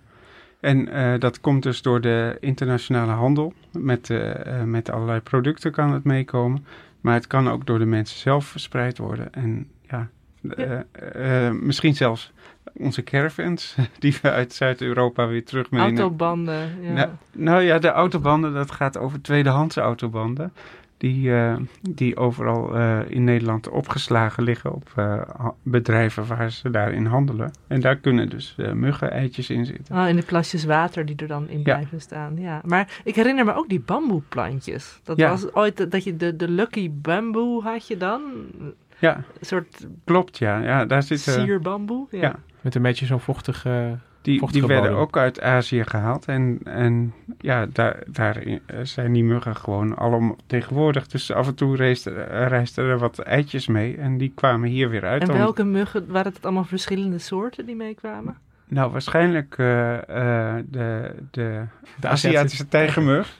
[0.66, 3.52] En eh, dat komt dus door de internationale handel.
[3.72, 6.66] Met, eh, eh, met allerlei producten kan het meekomen.
[7.00, 9.32] Maar het kan ook door de mensen zelf verspreid worden.
[9.32, 10.08] En ja,
[11.52, 12.32] misschien zelfs
[12.72, 16.00] onze caravans, die we uit Zuid-Europa weer terug meenemen.
[16.00, 16.82] Autobanden.
[16.82, 16.92] Ja.
[16.92, 20.52] Nou, nou ja, de autobanden, dat gaat over tweedehands autobanden.
[20.98, 21.56] Die, eh,
[21.90, 25.22] die overal eh, in Nederland opgeslagen liggen op eh,
[25.62, 27.50] bedrijven waar ze daarin handelen.
[27.66, 29.96] En daar kunnen dus eh muggen-eitjes in zitten.
[29.96, 31.62] Oh, in de plasjes water die er dan in Ja.
[31.62, 32.36] blijven staan.
[32.38, 32.60] Ja.
[32.64, 35.00] Maar ik herinner me ook die bamboeplantjes.
[35.04, 35.28] Dat Ja.
[35.30, 38.22] was ooit dat- je de, de Lucky Bamboo had je dan.
[38.98, 40.58] Ja, Een soort klopt, ja.
[40.62, 42.06] ja daar zitten, sierbamboe.
[42.10, 42.20] Ja.
[42.20, 42.36] ja.
[42.60, 43.98] Met een beetje zo'n vochtige...
[44.26, 46.24] die, werden ook uit Azië gehaald.
[46.24, 48.42] En, en ja, daar, daar
[48.82, 51.06] zijn die muggen gewoon allemaal tegenwoordig.
[51.06, 53.96] Dus af en toe reisden eh, reisden er wat eitjes mee.
[53.96, 55.22] En die kwamen hier weer uit.
[55.22, 58.36] En om- welke muggen, waren het allemaal verschillende soorten die meekwamen?
[58.68, 61.64] Nou, waarschijnlijk eh, eh, de, de,
[62.00, 63.36] De Aziatische tijgermug.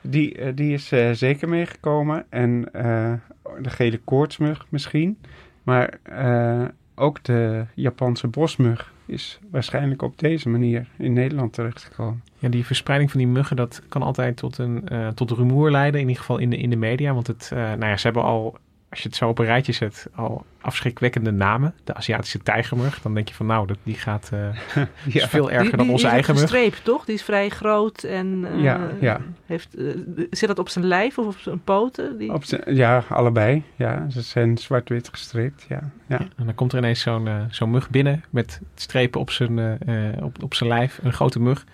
[0.00, 2.26] Die, die is eh, zeker meegekomen.
[2.28, 3.12] En eh,
[3.60, 5.18] de gele koortsmug misschien.
[5.62, 6.64] Maar eh,
[6.94, 12.22] ook de Japanse bosmug is waarschijnlijk op deze manier in Nederland terechtgekomen.
[12.38, 16.00] Ja, die verspreiding van die muggen, dat kan altijd tot, een, eh, tot rumoer leiden.
[16.00, 17.14] In ieder geval in de, in de media.
[17.14, 18.58] Want het, eh, nou ja, ze hebben al,
[18.90, 21.74] als je het zo op een rijtje zet, al afschrikwekkende namen.
[21.84, 23.00] De Aziatische tijgermug.
[23.02, 25.94] Dan denk je van nou, dat, die gaat eh, Ja, veel erger die, dan die
[25.94, 26.42] onze eigen mug.
[26.42, 27.04] gestreept, toch?
[27.04, 29.20] Die is vrij groot en eh, Ja, ja.
[29.46, 29.84] Heeft, eh,
[30.30, 32.18] zit dat op zijn lijf of op zijn poten?
[32.18, 32.32] Die...
[32.32, 33.62] op z'n- ja, allebei.
[33.76, 35.64] Ja, ze zijn zwart-wit gestreept.
[35.68, 36.18] Ja, ja.
[36.18, 40.24] En dan komt er ineens zo'n zo'n mug binnen met strepen op zijn, eh, eh,
[40.24, 41.00] op, op zijn lijf.
[41.02, 41.64] Een grote mug.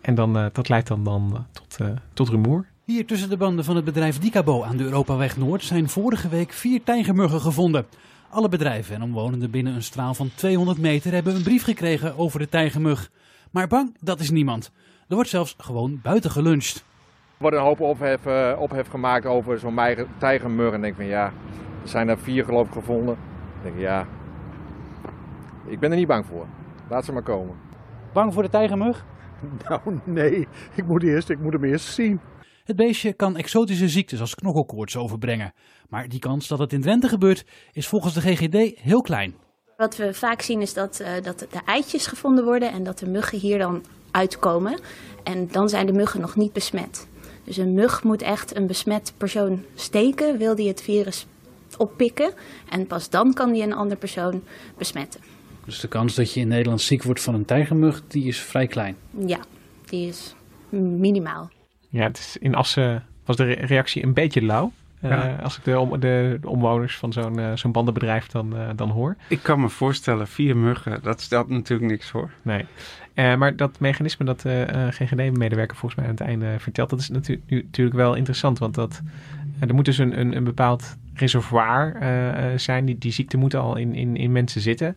[0.00, 2.64] En dan, eh, dat leidt dan, dan tot, eh, tot rumoer.
[2.86, 6.52] Hier tussen de banden van het bedrijf Dicabo aan de Europaweg Noord zijn vorige week
[6.52, 7.86] vier tijgermuggen gevonden.
[8.30, 12.38] Alle bedrijven en omwonenden binnen een straal van 200 meter hebben een brief gekregen over
[12.38, 13.10] de tijgermug.
[13.50, 14.72] Maar bang, dat is niemand.
[15.08, 16.76] Er wordt zelfs gewoon buiten geluncht.
[16.76, 16.82] Er
[17.36, 19.80] wordt een hoop ophef, eh, ophef gemaakt over zo'n
[20.18, 20.72] tijgermug.
[20.72, 21.24] En ik denk van ja,
[21.82, 23.14] er zijn er vier geloof ik gevonden.
[23.14, 24.06] Ik denk ja,
[25.64, 26.46] ik ben er niet bang voor.
[26.88, 27.54] Laat ze maar komen.
[28.12, 29.04] Bang voor de tijgermug?
[29.68, 30.48] Nou, nee.
[30.74, 32.20] Ik moet, eerst, ik moet hem eerst zien.
[32.66, 35.52] Het beestje kan exotische ziektes als knokkelkoorts overbrengen.
[35.88, 39.34] Maar die kans dat het in Drenthe gebeurt is volgens de GGD heel klein.
[39.76, 43.08] Wat we vaak zien is dat, uh, dat de eitjes gevonden worden en dat de
[43.08, 44.80] muggen hier dan uitkomen.
[45.22, 47.06] En dan zijn de muggen nog niet besmet.
[47.44, 51.26] Dus een mug moet echt een besmet persoon steken, wil die het virus
[51.78, 52.32] oppikken.
[52.70, 54.42] En pas dan kan die een andere persoon
[54.78, 55.20] besmetten.
[55.64, 58.66] Dus de kans dat je in Nederland ziek wordt van een tijgermug, die is vrij
[58.66, 58.96] klein?
[59.26, 59.40] Ja,
[59.84, 60.34] die is
[60.70, 61.50] minimaal.
[61.88, 64.72] Ja, het is in Assen was de reactie een beetje lauw.
[65.02, 68.68] Uh, als ik de, om, de, de omwoners van zo'n uh, zo'n bandenbedrijf dan, uh,
[68.76, 69.16] dan hoor.
[69.28, 72.30] Ik kan me voorstellen, vier muggen, dat stelt natuurlijk niks voor.
[72.42, 72.66] Nee.
[73.14, 77.42] maar dat mechanisme dat de GGD-medewerker volgens mij aan het einde vertelt, dat is natu
[77.48, 78.58] natuurlijk wel interessant.
[78.58, 79.02] Want dat,
[79.60, 81.96] er moet dus een, een, een bepaald reservoir
[82.56, 82.84] zijn.
[82.84, 84.96] Die, die ziekte moet al in, in, in mensen zitten.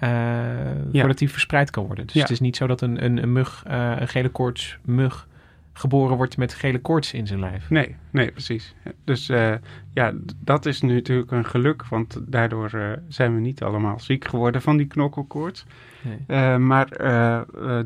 [0.00, 0.80] Ja.
[0.92, 2.06] Voordat die verspreid kan worden.
[2.06, 2.20] Dus ja.
[2.20, 5.26] het is niet zo dat een, een, een mug, een gele koorts mug
[5.72, 7.70] geboren wordt met gele koorts in zijn lijf.
[7.70, 8.74] Nee, nee, precies.
[9.04, 9.54] Dus uh,
[9.94, 14.24] ja, dat is nu natuurlijk een geluk, want daardoor uh, zijn we niet allemaal ziek
[14.24, 15.64] geworden van die knokkelkoorts.
[16.02, 16.18] Nee.
[16.26, 16.88] Uh, maar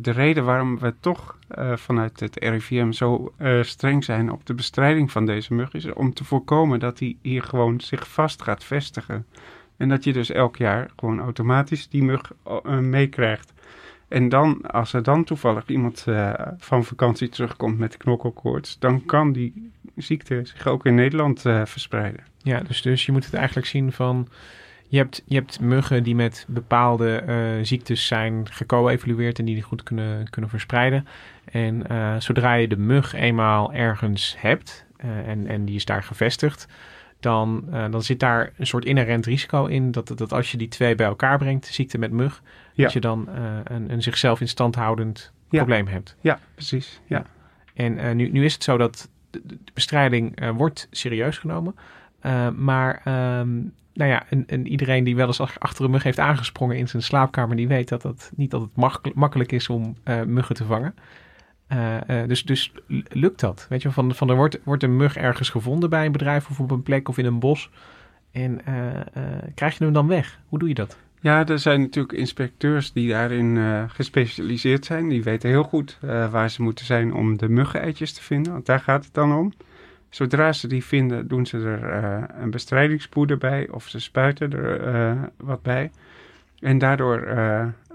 [0.00, 1.38] de reden waarom we toch
[1.74, 6.24] vanuit het RIVM zo streng zijn op de bestrijding van deze mug is om te
[6.24, 9.26] voorkomen dat hij hier gewoon zich vast gaat vestigen.
[9.76, 12.32] En dat je dus elk jaar gewoon automatisch die mug
[12.80, 13.52] meekrijgt.
[14.08, 19.32] En dan, als er dan toevallig iemand uh, van vakantie terugkomt met knokkelkoorts, dan kan
[19.32, 22.24] die ziekte zich ook in Nederland uh, verspreiden.
[22.42, 24.28] Ja, dus, dus je moet het eigenlijk zien van.
[24.88, 29.62] Je hebt, je hebt muggen die met bepaalde uh, ziektes zijn geco-evalueerd en die die
[29.62, 31.06] goed kunnen, kunnen verspreiden.
[31.44, 31.86] En
[32.22, 34.86] zodra je de mug eenmaal ergens hebt
[35.26, 36.68] en, en die is daar gevestigd,
[37.20, 40.94] dan, dan zit daar een soort inherent risico in dat, dat als je die twee
[40.94, 42.42] bij elkaar brengt, ziekte met mug,
[42.76, 42.84] ja.
[42.84, 46.16] dat je dan uh, een, een, zichzelf in stand houdend probleem hebt.
[46.20, 47.00] Ja, precies.
[47.06, 47.24] Ja.
[47.74, 51.74] En uh, nu, nu is het zo dat de, de bestrijding uh, wordt serieus genomen.
[52.56, 53.02] maar
[53.38, 56.88] um, nou ja, en, en, iedereen die wel eens achter een mug heeft aangesprongen in
[56.88, 60.94] zijn slaapkamer, die weet dat het niet altijd mak makkelijk is om muggen te vangen.
[62.26, 62.72] dus, dus
[63.08, 63.66] lukt dat?
[63.68, 66.60] Weet je, van, van er wordt, wordt een mug ergens gevonden bij een bedrijf of
[66.60, 67.70] op een plek of in een bos.
[68.32, 68.60] En
[69.54, 70.40] krijg je hem dan weg?
[70.48, 70.98] Hoe doe je dat?
[71.20, 75.08] Ja, er zijn natuurlijk inspecteurs die daarin uh, gespecialiseerd zijn.
[75.08, 78.66] Die weten heel goed uh, waar ze moeten zijn om de muggeneitjes te vinden, want
[78.66, 79.52] daar gaat het dan om.
[80.08, 85.30] Zodra ze die vinden, doen ze er uh, een bestrijdingspoeder bij of ze spuiten er
[85.36, 85.90] wat bij.
[86.58, 87.28] En daardoor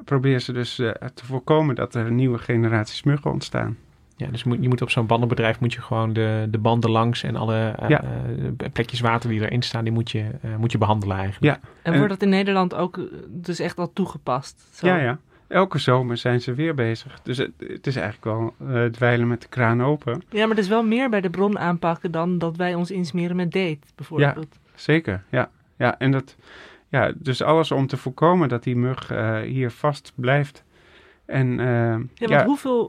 [0.06, 0.76] proberen ze dus
[1.14, 3.78] te voorkomen dat er nieuwe generaties muggen ontstaan.
[4.22, 7.24] Ja, dus moet, je moet op zo'n bandenbedrijf moet je gewoon de, de banden langs
[7.24, 8.04] en alle uh, ja.
[8.04, 11.56] uh, plekjes water die erin staan, die moet je, uh, moet je behandelen eigenlijk.
[11.56, 11.70] Ja.
[11.82, 14.68] En, en wordt dat in Nederland ook dus echt al toegepast?
[14.74, 14.88] Zo?
[14.88, 15.20] Ja, ja.
[15.48, 17.20] Elke zomer zijn ze weer bezig.
[17.24, 18.54] Dus het, het is eigenlijk wel
[18.92, 20.22] dweilen met de kraan open.
[20.30, 23.36] Ja, maar er is wel meer bij de bron aanpakken dan dat wij ons insmeren
[23.36, 24.58] met date, bijvoorbeeld.
[24.64, 25.24] Ja, zeker.
[25.30, 26.36] Ja, ja en dat,
[26.90, 29.12] ja, dus alles om te voorkomen dat die mug
[29.44, 30.64] hier vast blijft.
[31.26, 32.88] En, uh, ja, want ja, hoeveel...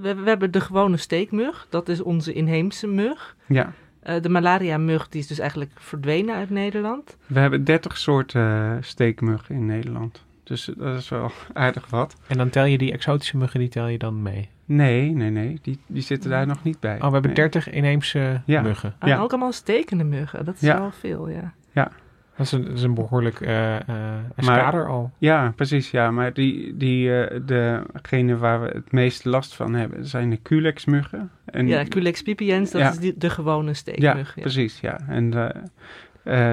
[0.00, 3.36] We, we, hebben de gewone steekmug, dat is onze inheemse mug.
[3.46, 3.72] Ja.
[4.06, 7.16] Uh, de malaria-mug, die is dus eigenlijk verdwenen uit Nederland.
[7.26, 10.24] We hebben 30 soorten steekmuggen in Nederland.
[10.44, 12.16] Dus dat is wel aardig wat.
[12.26, 14.48] En dan tel je die exotische muggen, die tel je dan mee?
[14.64, 15.58] Nee, nee, nee.
[15.62, 16.94] Die, die zitten daar nog niet bij.
[16.94, 17.34] Oh, we hebben nee.
[17.34, 18.62] 30 inheemse ja.
[18.62, 18.94] muggen.
[18.98, 19.18] En ja.
[19.18, 20.44] ook allemaal stekende muggen.
[20.44, 20.78] Dat is ja.
[20.78, 21.52] wel veel, ja.
[21.72, 21.92] Ja.
[22.36, 25.10] Dat is een, dat is een behoorlijk uh, uh, kader al.
[25.18, 25.90] Ja, precies.
[25.90, 30.42] Ja, maar die, die, uh, degene waar we het meest last van hebben, zijn de
[30.42, 31.30] Culex-muggen.
[31.44, 32.90] En, ja, Culex pipiens, dat ja.
[32.90, 34.34] is die, de gewone steekmug.
[34.34, 34.80] Ja, precies.
[34.80, 35.00] Ja.
[35.08, 35.30] En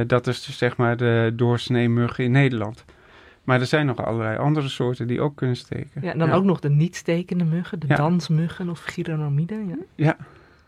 [0.08, 2.86] dat is dus zeg maar de doorsneemug in Nederland.
[3.44, 6.02] Maar er zijn nog allerlei andere soorten die ook kunnen steken.
[6.02, 6.34] Ja, en dan ja.
[6.34, 7.96] ook nog de niet-stekende muggen, de ja.
[7.96, 9.68] dansmuggen of chironomiden.
[9.68, 9.76] Ja.
[9.96, 10.18] ja.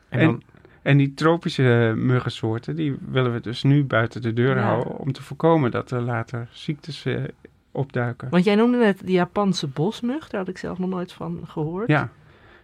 [0.10, 0.42] En, en dan,
[0.82, 4.62] en die tropische muggensoorten, die willen we dus nu buiten de deur ja.
[4.62, 7.24] houden om te voorkomen dat er later ziektes uh,
[7.72, 8.30] opduiken.
[8.30, 11.88] Want jij noemde net de Japanse bosmug, daar had ik zelf nog nooit van gehoord.
[11.88, 12.10] Ja,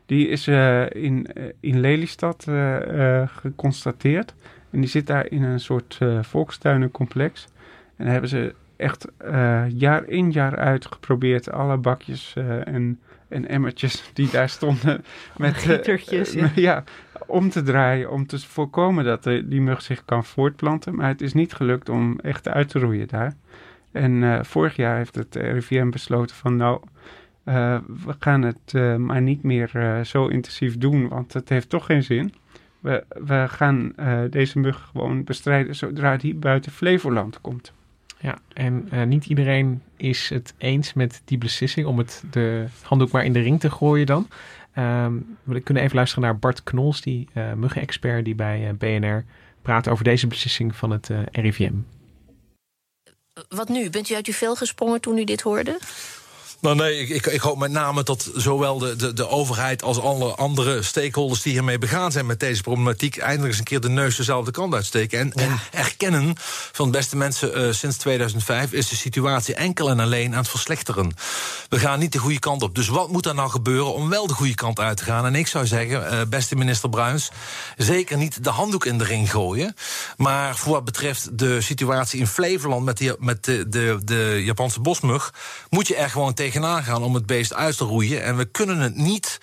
[0.06, 2.48] die is uh, in, uh, in Lelystad
[3.26, 4.34] geconstateerd.
[4.70, 7.48] En die zit daar in een soort volkstuinencomplex.
[7.96, 9.08] En daar hebben ze echt
[9.68, 15.04] jaar in jaar uit geprobeerd alle bakjes en en emmertjes die daar stonden
[15.38, 16.52] met Gietertjes, uh, ja.
[16.62, 16.84] ja.
[17.28, 20.96] om te draaien om te voorkomen dat de, die mug zich kan voortplanten.
[20.96, 23.34] Maar het is niet gelukt om echt uit te roeien daar.
[23.92, 26.82] En vorig jaar heeft het RIVM besloten van nou,
[27.44, 32.34] we gaan het maar niet meer zo intensief doen, want het heeft toch geen zin.
[32.80, 33.94] We, we gaan
[34.30, 37.74] deze mug gewoon bestrijden zodra die buiten Flevoland komt.
[38.20, 43.12] Ja, en uh, niet iedereen is het eens met die beslissing om het de handdoek
[43.12, 44.28] maar in de ring te gooien dan.
[44.74, 45.14] Ehm,
[45.44, 49.26] we kunnen even luisteren naar Bart Knols, die uh, muggenexpert die bij BNR
[49.62, 51.74] praat over deze beslissing van het RIVM.
[53.50, 53.90] Wat nu?
[53.90, 55.80] Bent u uit uw vel gesprongen toen u dit hoorde?
[56.60, 60.00] Nou nee, ik, ik, ik, hoop met name dat zowel de, de, de overheid als
[60.00, 63.90] alle andere stakeholders die hiermee begaan zijn met deze problematiek, eindelijk eens een keer de
[63.90, 65.20] neus dezelfde kant uitsteken.
[65.20, 66.34] En, en erkennen
[66.72, 71.14] van beste mensen, uh, sinds 2005 is de situatie enkel en alleen aan het verslechteren.
[71.70, 72.76] We gaan niet de goede kant op.
[72.76, 75.26] Dus wat moet er nou gebeuren om wel de goede kant uit te gaan?
[75.26, 77.32] En ik zou zeggen, uh, beste minister Bruins,
[77.78, 79.76] zeker niet de handdoek in de ring gooien.
[80.18, 84.80] Maar voor wat betreft de situatie in Flevoland met, die, met de, de, de Japanse
[84.80, 85.34] bosmug,
[85.70, 88.24] moet je er gewoon tegen tegenaan gaan om het beest uit te roeien.
[88.24, 89.40] En we kunnen het niet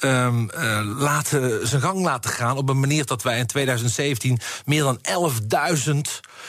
[0.00, 4.82] um, uh, laten, zijn gang laten gaan op een manier dat wij in 2017 meer
[4.82, 4.98] dan
[5.86, 5.96] 11.000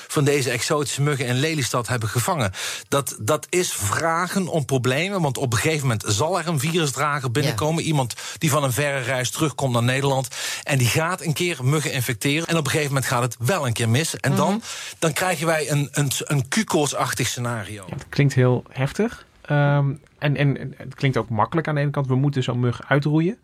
[0.07, 2.51] van deze exotische muggen in Lelystad hebben gevangen.
[2.87, 7.31] Dat, dat is vragen om problemen, want op een gegeven moment zal er een virusdrager
[7.31, 7.83] binnenkomen.
[7.83, 10.27] Iemand die van een verre reis terugkomt naar Nederland
[10.63, 12.47] en die gaat een keer muggen infecteren.
[12.47, 14.15] En op een gegeven moment gaat het wel een keer mis.
[14.15, 14.59] En dan, mhm.
[14.99, 17.85] dan krijgen wij een, een, een Q-koortsachtig scenario.
[17.87, 19.25] Ja, dat klinkt heel heftig.
[19.51, 22.07] Um, en, en het klinkt ook makkelijk aan de ene kant.
[22.07, 23.37] We moeten zo'n mug uitroeien.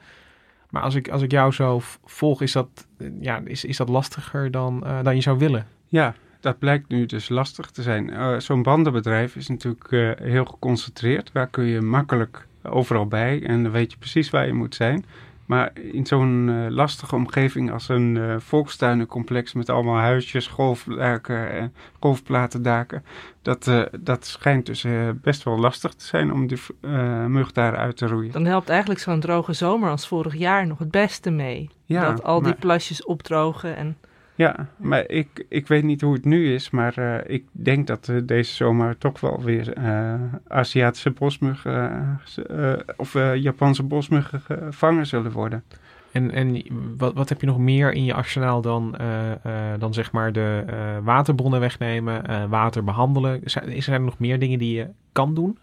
[0.69, 2.87] Maar als ik, als ik jou zo volg, is dat,
[3.19, 5.67] ja, is, is dat lastiger dan, uh, dan je zou willen?
[5.87, 8.09] Ja, dat blijkt nu dus lastig te zijn.
[8.09, 11.29] Uh, zo'n bandenbedrijf is natuurlijk heel geconcentreerd.
[11.33, 15.05] Daar kun je makkelijk overal bij en dan weet je precies waar je moet zijn.
[15.45, 21.73] Maar in zo'n uh, lastige omgeving als een uh, volkstuinencomplex met allemaal huisjes, golfdaken en
[21.99, 23.05] golfplatendaken,
[23.41, 24.85] dat, uh, dat schijnt dus
[25.21, 26.59] best wel lastig te zijn om die
[27.27, 28.31] mug daar uit te roeien.
[28.31, 31.69] Dan helpt eigenlijk zo'n droge zomer als vorig jaar nog het beste mee.
[31.85, 33.97] Ja, dat al die plasjes opdrogen en...
[34.35, 38.07] Ja, maar ik, ik weet niet hoe het nu is, maar uh, ik denk dat
[38.07, 40.13] uh, deze zomer toch wel weer uh,
[40.47, 42.19] Aziatische bosmuggen
[42.97, 45.63] of Japanse bosmuggen gevangen zullen worden.
[46.11, 46.63] En, en
[46.97, 48.95] wat, wat heb je nog meer in je arsenaal dan,
[49.79, 50.63] dan zeg maar de
[51.03, 53.43] waterbronnen wegnemen, water behandelen?
[53.65, 55.57] Is er nog meer dingen die je kan doen?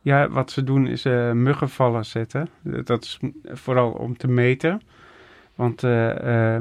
[0.00, 2.48] Ja, wat ze doen is muggenvallen zetten.
[2.84, 4.80] Dat is vooral om te meten.
[5.54, 6.56] Want uh,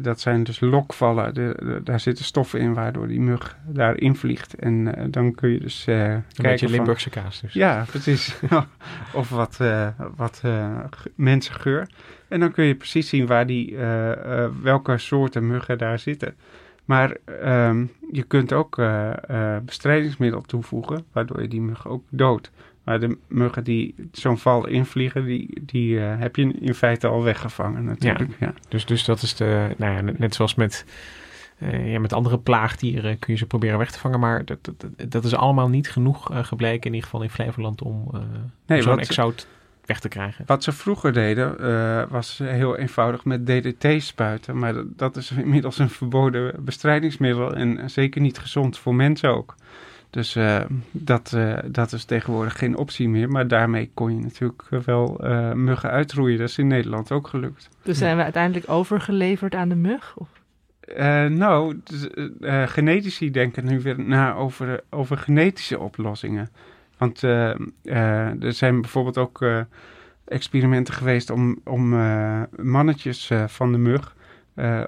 [0.00, 1.34] dat zijn dus lokvallen.
[1.34, 4.54] De, daar zitten stoffen in waardoor die mug daar invliegt.
[4.54, 7.52] En uh, dan kun je dus Een kijken beetje Limburgse kaas dus.
[7.52, 8.36] Ja, precies.
[9.12, 9.58] of wat,
[10.16, 10.42] wat
[11.14, 11.88] mensengeur.
[12.28, 13.76] En dan kun je precies zien waar die,
[14.62, 16.34] welke soorten muggen daar zitten.
[16.84, 18.80] Maar um, je kunt ook
[19.64, 22.50] bestrijdingsmiddel toevoegen, waardoor je die mug ook doodt.
[22.84, 27.22] Maar de muggen die zo'n val invliegen, die, die uh, heb je in feite al
[27.22, 28.30] weggevangen natuurlijk.
[28.40, 30.84] Ja, Dus, dus dat is de, nou ja, net zoals met,
[31.58, 34.20] uh, ja, met andere plaagdieren kun je ze proberen weg te vangen.
[34.20, 37.82] Maar dat, dat, dat is allemaal niet genoeg uh, gebleken, in ieder geval in Flevoland,
[37.82, 38.10] om,
[38.66, 39.46] nee, zo'n exoot
[39.84, 40.44] weg te krijgen.
[40.46, 41.56] Wat ze vroeger deden,
[42.08, 44.58] was heel eenvoudig met DDT spuiten.
[44.58, 49.54] Maar dat, dat is inmiddels een verboden bestrijdingsmiddel en zeker niet gezond voor mensen ook.
[50.12, 50.60] Dus uh,
[50.90, 53.28] dat, uh, dat is tegenwoordig geen optie meer.
[53.28, 56.38] Maar daarmee kon je natuurlijk wel uh, muggen uitroeien.
[56.38, 57.68] Dat is in Nederland ook gelukt.
[57.82, 60.14] Dus zijn we uiteindelijk overgeleverd aan de mug?
[60.16, 60.28] Of?
[61.28, 62.08] nou, dus,
[62.70, 66.50] genetici denken nu weer na over, over genetische oplossingen.
[66.98, 69.44] Want er zijn bijvoorbeeld ook
[70.24, 71.88] experimenten geweest om, om
[72.56, 74.16] mannetjes van de mug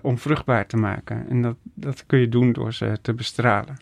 [0.03, 1.29] onvruchtbaar te maken.
[1.29, 3.77] En dat, dat kun je doen door ze te bestralen.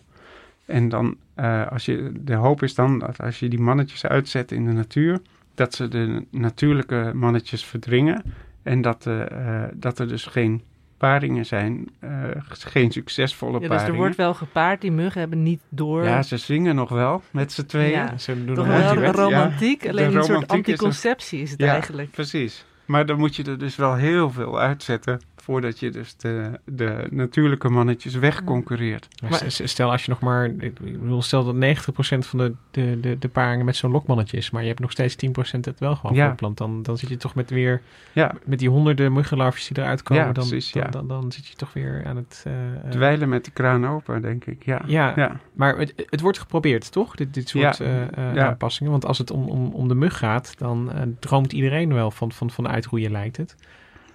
[0.65, 4.51] En dan, uh, als je, de hoop is dan dat als je die mannetjes uitzet
[4.51, 5.21] in de natuur,
[5.55, 8.23] dat ze de natuurlijke mannetjes verdringen.
[8.63, 10.61] En dat, uh, dat er dus geen
[10.97, 12.09] paringen zijn, uh,
[12.47, 13.79] geen succesvolle ja, paringen.
[13.79, 16.03] Dus er wordt wel gepaard, die muggen hebben niet door.
[16.03, 17.91] Ja, ze zingen nog wel met z'n tweeën.
[17.91, 22.11] Ja, ze doen Toch wel romantiek, alleen een soort anticonceptie is, het ja, eigenlijk.
[22.11, 22.65] precies.
[22.85, 27.07] Maar dan moet je er dus wel heel veel uitzetten voordat je dus de, de
[27.09, 29.07] natuurlijke mannetjes wegconcurreert.
[29.29, 31.89] Maar, stel als je nog maar, ik bedoel, stel dat 90%
[32.19, 35.15] van de, de, de, de paringen met zo'n lokmannetje is, maar je hebt nog steeds
[35.25, 36.27] 10% het wel gewoon ja.
[36.27, 37.81] voorplant, dan, dan zit je toch met weer,
[38.11, 38.35] ja.
[38.45, 41.55] met die honderden muggenlarven die eruit komen, ja, dan, precies, dan, dan, dan, zit je
[41.55, 42.45] toch weer aan het...
[42.47, 42.53] Uh,
[42.89, 44.81] Dweilen met de kraan open, denk ik, ja.
[44.85, 47.15] Ja, maar het, het wordt geprobeerd, toch?
[47.15, 50.91] Dit, dit soort uh, aanpassingen, want als het om, om, om de mug gaat, dan
[51.19, 53.55] droomt iedereen wel van, van, van uitroeien, lijkt het.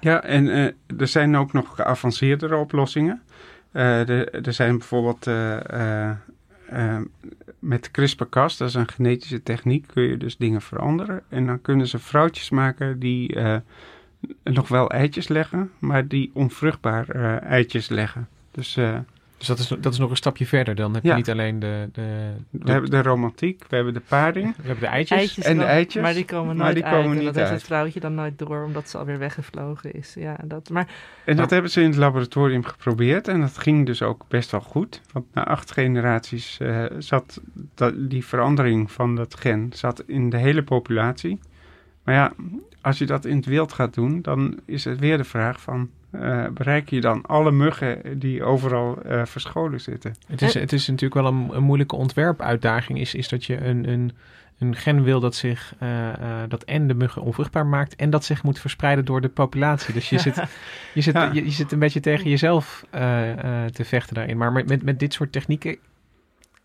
[0.01, 0.65] Ja, en uh,
[1.01, 3.23] er zijn ook nog geavanceerdere oplossingen.
[3.73, 4.09] Uh,
[4.47, 6.97] er zijn bijvoorbeeld uh,
[7.59, 11.23] met CRISPR-Cas, dat is een genetische techniek, kun je dus dingen veranderen.
[11.29, 13.39] En dan kunnen ze vrouwtjes maken die
[14.43, 18.29] nog wel eitjes leggen, maar die onvruchtbaar eitjes leggen.
[18.51, 18.79] Dus
[19.39, 20.75] Dus dat is, dat is nog een stapje verder.
[20.75, 21.17] Dan heb je Ja.
[21.17, 21.89] niet alleen de...
[21.93, 24.57] de, We hebben de romantiek, we hebben de paring.
[24.57, 25.39] We hebben de eitjes.
[25.39, 26.03] En de wel, eitjes.
[26.03, 26.95] Maar die komen maar nooit die uit.
[26.95, 27.59] komen en niet dat heeft uit.
[27.59, 30.15] het vrouwtje dan nooit door, omdat ze alweer weggevlogen is.
[30.19, 30.89] Ja, dat, maar
[31.25, 33.29] En dat hebben ze in het laboratorium geprobeerd.
[33.29, 35.01] En dat ging dus ook best wel goed.
[35.13, 37.41] Want na acht generaties eh, zat
[37.75, 41.39] dat, die verandering van dat gen zat in de hele populatie.
[42.05, 42.33] Maar ja,
[42.81, 45.91] als je dat in het wild gaat doen, dan is het weer de vraag van...
[46.11, 50.15] eh, bereik je dan alle muggen die overal eh, verscholen zitten?
[50.27, 52.99] Het is, het is natuurlijk wel een, een moeilijke ontwerpuitdaging.
[53.01, 54.13] Is, is dat je een, een,
[54.59, 58.25] een gen wil dat zich eh, eh, dat en de muggen onvruchtbaar maakt en dat
[58.25, 59.95] zich moet verspreiden door de populatie.
[59.95, 60.35] Dus je, zit,
[60.95, 61.31] je, zit, Ja.
[61.33, 63.31] je, je zit een beetje tegen jezelf eh,
[63.65, 64.37] eh, te vechten daarin.
[64.37, 65.77] Maar met, met, met dit soort technieken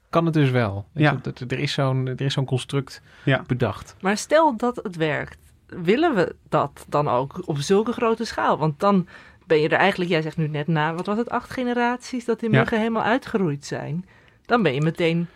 [0.10, 0.86] kan het dus wel.
[0.94, 1.20] Ja.
[1.22, 3.44] dat, er is zo'n er is zo'n construct Ja.
[3.48, 3.96] bedacht.
[4.02, 5.38] Maar stel dat het werkt,
[5.68, 8.58] willen we dat dan ook op zulke grote schaal?
[8.58, 9.08] Want dan
[9.48, 12.40] ben je er eigenlijk, jij zegt nu net na, wat was het, acht generaties dat
[12.40, 12.58] die Ja.
[12.60, 14.06] muggen helemaal uitgeroeid zijn.
[14.46, 15.28] Dan ben je meteen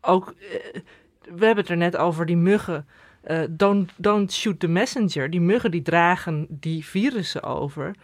[0.00, 0.80] ook, eh,
[1.34, 2.86] we hebben het er net over die muggen.
[3.22, 5.30] eh, don't, don't shoot the messenger.
[5.30, 7.94] Die muggen die dragen die virussen over.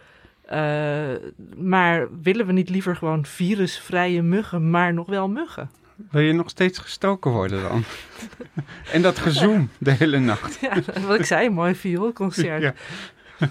[0.45, 1.09] Eh,
[1.57, 5.69] maar willen we niet liever gewoon virusvrije muggen, maar nog wel muggen?
[6.11, 7.83] Wil je nog steeds gestoken worden dan?
[8.93, 10.59] en dat gezoem de hele nacht.
[10.61, 10.73] Ja,
[11.07, 12.61] wat ik zei, mooi vioolconcert.
[12.67, 12.73] Ja.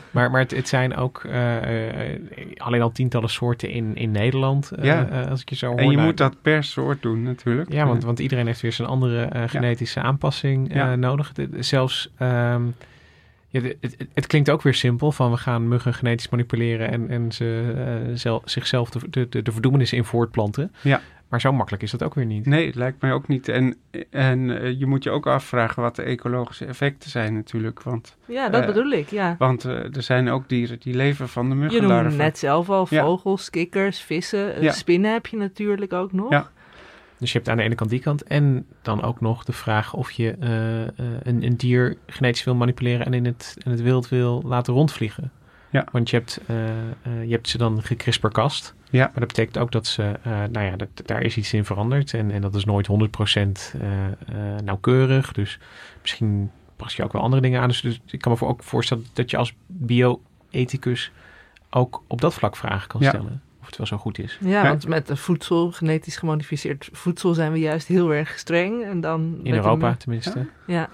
[0.11, 2.21] Maar, maar het, het zijn ook eh, eh,
[2.57, 4.71] alleen al tientallen soorten in, in Nederland.
[4.71, 5.03] eh, Ja.
[5.29, 5.79] als ik je zo hoor.
[5.79, 7.73] En je Nou, moet dat per soort doen natuurlijk.
[7.73, 10.95] Ja, want, want iedereen heeft weer zijn andere genetische aanpassing Ja.
[10.97, 11.33] nodig.
[11.33, 12.63] De- zelfs, ehm,
[13.49, 17.33] ja, het, het- klinkt ook weer simpel van we gaan muggen genetisch manipuleren en, en
[17.33, 20.73] ze zel- zichzelf de, de, de, verdoemenissen in voortplanten.
[20.81, 21.01] Ja.
[21.33, 22.47] Maar zo makkelijk is dat ook weer niet.
[22.47, 23.49] Nee, het lijkt mij ook niet.
[23.49, 23.77] En,
[24.11, 27.83] en eh, je moet je ook afvragen wat de ecologische effecten zijn natuurlijk.
[27.83, 29.35] Want, Ja, dat eh, bedoel ik, ja.
[29.39, 32.17] Want eh, er zijn ook dieren die leven van de Je noemde muggenlarven.
[32.17, 33.03] net zelf al Ja.
[33.03, 34.63] vogels, kikkers, vissen.
[34.63, 34.73] Ja.
[34.73, 36.31] Spinnen heb je natuurlijk ook nog.
[36.31, 36.51] Ja.
[37.19, 39.95] Dus je hebt aan de ene kant die kant en dan ook nog de vraag
[39.95, 40.89] of je eh, eh,
[41.23, 45.31] een, een dier genetisch wil manipuleren en in het, in het wild wil laten rondvliegen.
[45.71, 45.87] Ja.
[45.93, 48.75] Want je hebt, eh, eh, je hebt ze dan gekrisperkast.
[48.93, 49.05] Ja.
[49.05, 52.15] Maar dat betekent ook dat ze, eh, nou ja, dat, daar is iets in veranderd.
[52.15, 54.13] En, en dat is nooit 100% eh, eh,
[54.65, 55.33] nauwkeurig.
[55.33, 55.59] Dus
[56.01, 57.69] misschien pas je ook wel andere dingen aan.
[57.69, 61.13] Dus, dus ik kan me voor, ook voorstellen dat je als bioethicus
[61.71, 63.09] ook op dat vlak vragen kan Ja.
[63.09, 63.43] stellen.
[63.61, 64.39] Of het wel zo goed is.
[64.41, 68.85] Ja, want met voedsel, genetisch gemodificeerd voedsel, zijn we juist heel erg streng.
[68.85, 70.47] En dan In Europa tenminste.
[70.67, 70.89] Ja.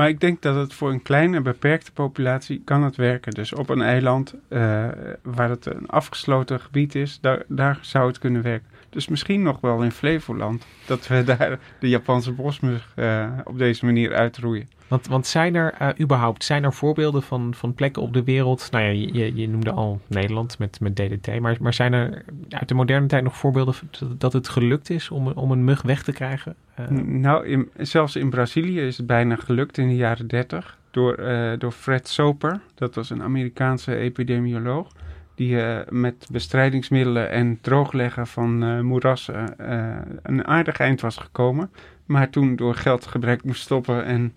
[0.00, 3.32] Maar ik denk dat het voor een kleine, beperkte populatie kan het werken.
[3.32, 4.88] Dus op een eiland eh,
[5.22, 8.69] waar het een afgesloten gebied is, daar, daar zou het kunnen werken.
[8.90, 13.84] Dus misschien nog wel in Flevoland, dat we daar de Japanse bosmug eh, op deze
[13.84, 14.68] manier uitroeien.
[14.88, 18.68] Want, want zijn er eh, überhaupt zijn er voorbeelden van, van plekken op de wereld?
[18.70, 21.40] Nou ja, je, je- noemde al Nederland met, met DDT.
[21.40, 23.74] Maar, maar zijn er uit de moderne tijd nog voorbeelden
[24.18, 26.54] dat- het gelukt is om, om een mug weg te krijgen?
[26.74, 31.16] Eh, Nou, in, zelfs in Brazilië is het bijna gelukt in de jaren 30 door,
[31.58, 32.60] door Fred Soper.
[32.74, 34.92] Dat was een Amerikaanse epidemioloog.
[35.40, 41.70] Die eh, met bestrijdingsmiddelen en droogleggen van eh, moerassen eh, een aardig eind was gekomen.
[42.06, 44.04] Maar toen door geldgebrek moest stoppen.
[44.04, 44.32] En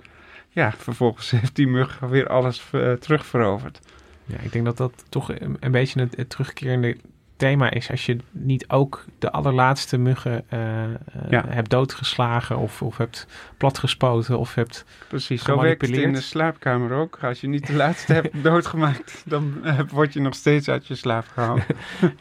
[0.49, 3.80] ja, vervolgens heeft die mug weer alles terugveroverd.
[4.26, 6.97] Ja, ik denk dat dat toch een, een beetje het, het terugkerende
[7.44, 7.91] thema is.
[7.91, 10.89] Als je niet ook de allerlaatste muggen eh, eh,
[11.30, 11.44] Ja.
[11.48, 13.28] hebt doodgeslagen of, of hebt
[13.58, 17.18] platgespoten of hebt Precies, zo werkt het in de slaapkamer ook.
[17.22, 20.96] Als je niet de laatste hebt doodgemaakt, dan eh, word je nog steeds uit je
[20.96, 21.62] slaap gehaald.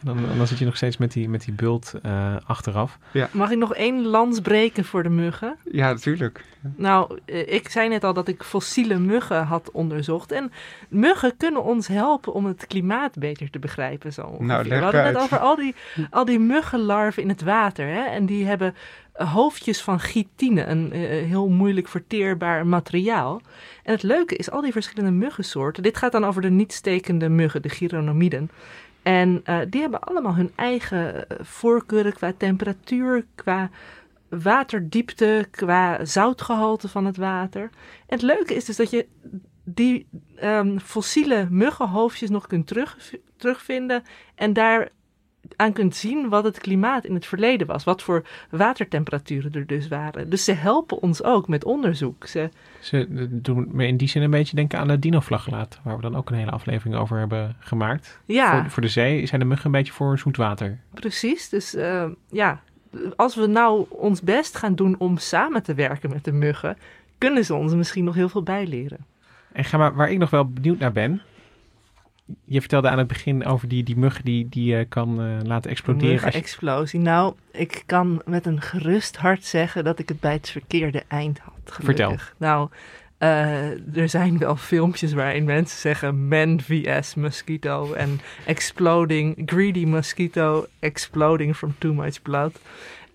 [0.03, 2.99] Dan, dan zit je nog steeds met die, met die bult eh, achteraf.
[3.13, 3.29] Ja.
[3.33, 5.57] Mag ik nog één lans breken voor de muggen?
[5.65, 6.45] Ja, natuurlijk.
[6.77, 10.33] Nou, ik zei net al dat ik fossiele muggen had onderzocht.
[10.33, 10.53] En
[10.89, 14.13] muggen kunnen ons helpen om het klimaat beter te begrijpen.
[14.13, 14.47] Zo ongeveer.
[14.47, 15.75] Nou, leg Net over al die,
[16.11, 17.87] al die muggenlarven in het water.
[17.87, 18.03] Hè?
[18.03, 18.75] En die hebben
[19.13, 23.41] eh, hoofdjes van chitine, een eh, heel moeilijk verteerbaar materiaal.
[23.83, 25.83] En het leuke is, al die verschillende muggensoorten...
[25.83, 28.51] Dit gaat dan over de niet-stekende muggen, de chironomiden...
[29.03, 33.71] En eh, die hebben allemaal hun eigen eh, voorkeuren qua temperatuur, qua
[34.29, 37.63] waterdiepte, qua zoutgehalte van het water.
[37.63, 37.71] En
[38.07, 39.07] het leuke is dus dat je
[39.65, 40.07] die
[40.37, 44.03] ehm, fossiele muggenhoofdjes nog kunt terug, terugvinden
[44.35, 44.89] en daar
[45.57, 47.85] aan kunt zien wat het klimaat in het verleden was.
[47.85, 50.31] Wat voor watertemperaturen er dus waren.
[50.31, 52.27] Dus ze helpen ons ook met onderzoek.
[52.27, 52.49] Ze,
[52.81, 56.17] Ze doen me in die zin een beetje denken aan de dinoflagellaat, waar we dan
[56.17, 58.21] ook een hele aflevering over hebben gemaakt.
[58.25, 58.61] Ja.
[58.61, 60.79] Voor, voor de zee zijn de muggen een beetje voor zoet water.
[60.95, 62.61] Precies, dus eh, ja,
[63.17, 66.77] als we nou ons best gaan doen om samen te werken met de muggen,
[67.19, 68.99] kunnen ze ons misschien nog heel veel bijleren.
[69.53, 71.23] En ga maar, waar ik nog wel benieuwd naar ben.
[72.45, 75.71] Je vertelde aan het begin over die, die mug die, die je kan eh, laten
[75.71, 76.25] exploderen.
[76.25, 77.01] als je- explosie.
[77.01, 81.39] Nou, ik kan met een gerust hart zeggen dat ik het bij het verkeerde eind
[81.39, 81.53] had.
[81.65, 82.07] Gelukkig.
[82.07, 82.19] Vertel.
[82.37, 82.69] Nou,
[83.19, 90.67] eh, er zijn wel filmpjes waarin mensen zeggen man vs mosquito en exploding, greedy mosquito
[90.79, 92.59] exploding from too much blood.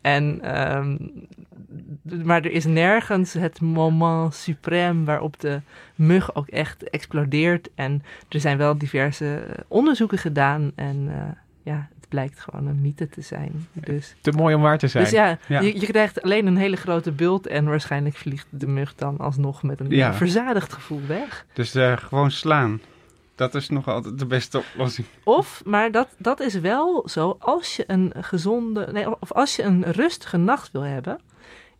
[0.01, 0.97] En, ehm,
[2.23, 5.61] maar er is nergens het moment suprême waarop de
[5.95, 7.69] mug ook echt explodeert.
[7.75, 11.21] En er zijn wel diverse eh, onderzoeken gedaan en eh,
[11.63, 13.67] ja, het blijkt gewoon een mythe te zijn.
[13.73, 15.03] Dus, Te mooi om waar te zijn.
[15.03, 15.59] dus ja, Ja.
[15.61, 19.63] Je, je krijgt alleen een hele grote bult en waarschijnlijk vliegt de mug dan alsnog
[19.63, 20.13] met een Ja.
[20.13, 21.45] verzadigd gevoel weg.
[21.53, 22.81] Dus eh, gewoon slaan.
[23.35, 25.07] Dat is nog altijd de beste oplossing.
[25.23, 29.63] Of, maar dat, dat is wel zo, als je een gezonde, nee, of als je
[29.63, 31.19] een rustige nacht wil hebben,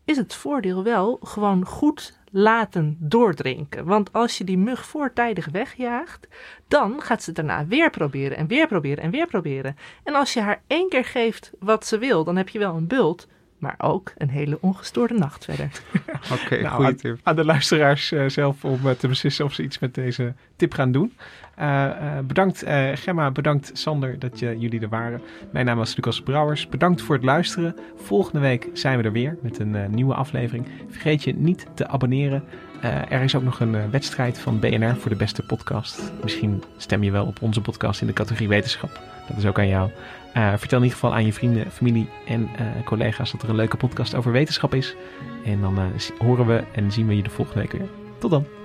[0.07, 3.85] is het voordeel wel gewoon goed laten doordrinken.
[3.85, 6.27] Want als je die mug voortijdig wegjaagt,
[6.67, 9.77] dan gaat ze daarna weer proberen en weer proberen en weer proberen.
[10.03, 12.87] En als je haar één keer geeft wat ze wil, dan heb je wel een
[12.87, 13.27] bult,
[13.57, 15.69] maar ook een hele ongestoorde nacht verder.
[16.41, 17.19] Oké, Nou, goede aan, tip.
[17.23, 20.73] aan de luisteraars eh, zelf om eh, te beslissen of ze iets met deze tip
[20.73, 21.13] gaan doen.
[21.55, 25.21] Eh, bedankt Gemma, bedankt Sander dat je, jullie er waren.
[25.51, 26.69] Mijn naam was Lucas Brouwers.
[26.69, 27.75] Bedankt voor het luisteren.
[27.95, 30.67] Volgende week zijn we er weer met een nieuwe aflevering.
[30.89, 32.43] Vergeet je niet te abonneren.
[33.09, 36.11] Er is ook nog een wedstrijd van BNR voor de beste podcast.
[36.23, 39.01] Misschien stem je wel op onze podcast in de categorie wetenschap.
[39.27, 39.89] Dat is ook aan jou.
[40.37, 43.55] Eh, vertel in ieder geval aan je vrienden, familie en eh, collega's dat er een
[43.55, 44.95] leuke podcast over wetenschap is.
[45.45, 45.85] En dan eh,
[46.17, 47.89] horen we en zien we je de volgende week weer.
[48.17, 48.56] Tot dan.